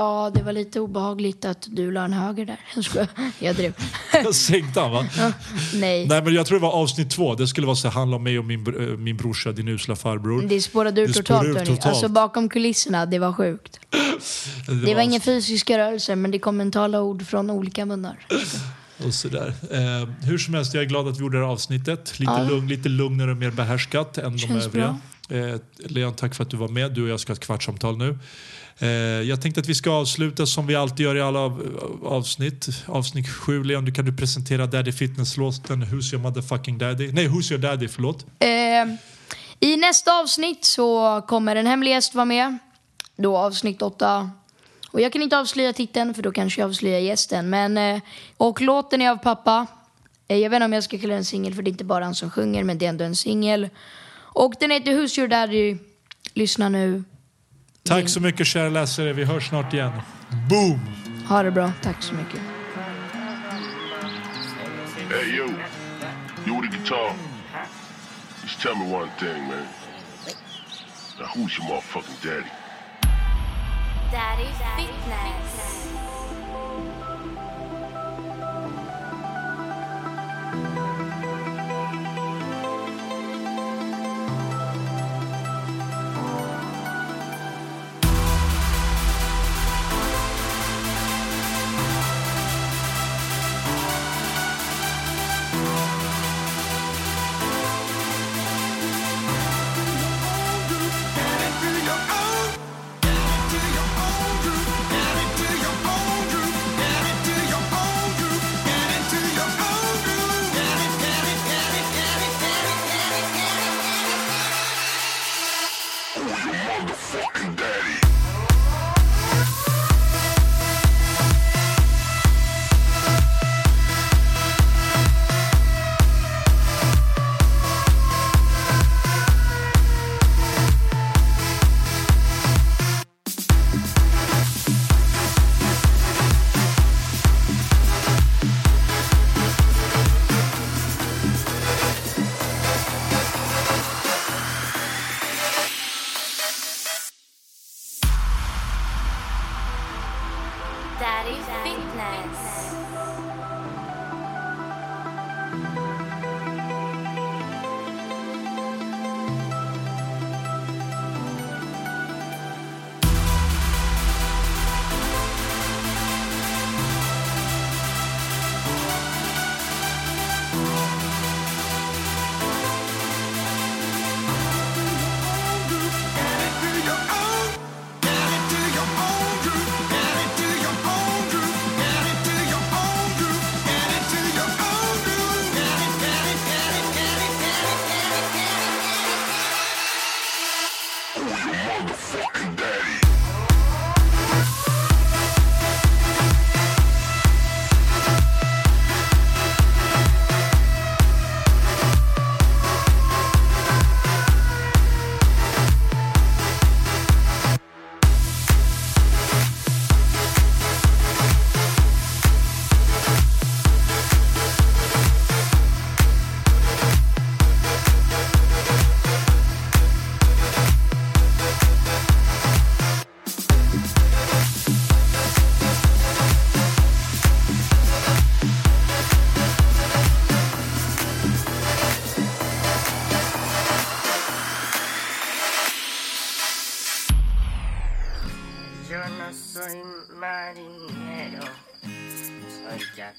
[0.00, 2.58] Ja, det var lite obehagligt att du la en höger där.
[2.94, 3.06] Jag.
[3.38, 3.72] Jag drev.
[4.12, 5.06] Jag sänkte han va?
[5.16, 5.32] Ja,
[5.74, 6.06] nej.
[6.06, 7.34] Nej men jag tror det var avsnitt två.
[7.34, 10.42] Det skulle vara så handla om mig och min, eh, min brorsa, din usla farbror.
[10.42, 11.48] Det spårade ur Det spårade totalt.
[11.48, 11.66] ur hörni.
[11.66, 11.86] totalt.
[11.86, 13.80] Alltså bakom kulisserna, det var sjukt.
[14.86, 18.26] Det var inga fysiska rörelser, men det kom mentala ord från olika munnar.
[19.06, 19.54] Och sådär.
[19.70, 22.18] Eh, hur som helst, jag är glad att vi gjorde det här avsnittet.
[22.20, 22.42] Lite, Ja.
[22.48, 24.98] lugn, lite lugnare och mer behärskat än de Känns övriga.
[25.30, 26.92] Eh, Leon, tack för att du var med.
[26.92, 28.18] Du och jag ska ha ett kvartssamtal nu.
[28.78, 28.88] Eh,
[29.28, 32.68] jag tänkte att vi ska avsluta som vi alltid gör i alla av, avsnitt.
[32.86, 37.12] Avsnitt sju, Leon, du kan du presentera Daddy Fitness-låten Who's your motherfucking daddy?
[37.12, 38.26] Nej, Who's your daddy, förlåt.
[38.38, 38.48] Eh,
[39.60, 42.58] I nästa avsnitt så kommer en hemlig gäst vara med.
[43.16, 44.30] Då avsnitt åtta.
[44.90, 47.50] Och jag kan inte avslöja titeln för då kanske jag avslöjar gästen.
[47.50, 48.00] Men, eh,
[48.36, 49.66] och låten är av pappa.
[50.28, 52.04] Eh, jag vet inte om jag ska kalla den singel för det är inte bara
[52.04, 53.68] han som sjunger men det är ändå en singel.
[54.32, 55.76] Och den heter Who's your daddy?
[56.34, 57.04] Lyssna nu.
[57.82, 59.92] Tack så mycket kära läsare, vi hörs snart igen.
[60.48, 60.80] Boom!
[61.26, 61.72] Ha det bra.
[61.82, 62.40] Tack så mycket.
[65.10, 65.44] Hey, yo.
[66.46, 67.12] You with the guitar?
[68.42, 69.66] Just tell me one thing, man.
[71.18, 72.50] Now, who's your motherfucking daddy?
[74.12, 75.49] Daddy Fitness.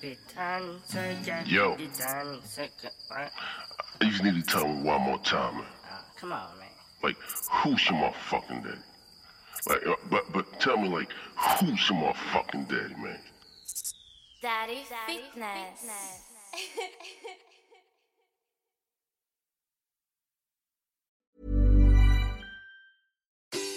[0.02, 1.76] Yo.
[1.76, 3.32] capitán, soy ca- what?
[4.02, 5.66] I just need to tell me one more time, man.
[5.92, 6.68] Oh, come on, man.
[7.04, 7.18] Like,
[7.52, 8.78] who's your motherfucking daddy?
[9.68, 13.20] Like, uh, but but tell me, like, who's your motherfucking daddy, man?
[14.42, 15.86] Daddy Fitness.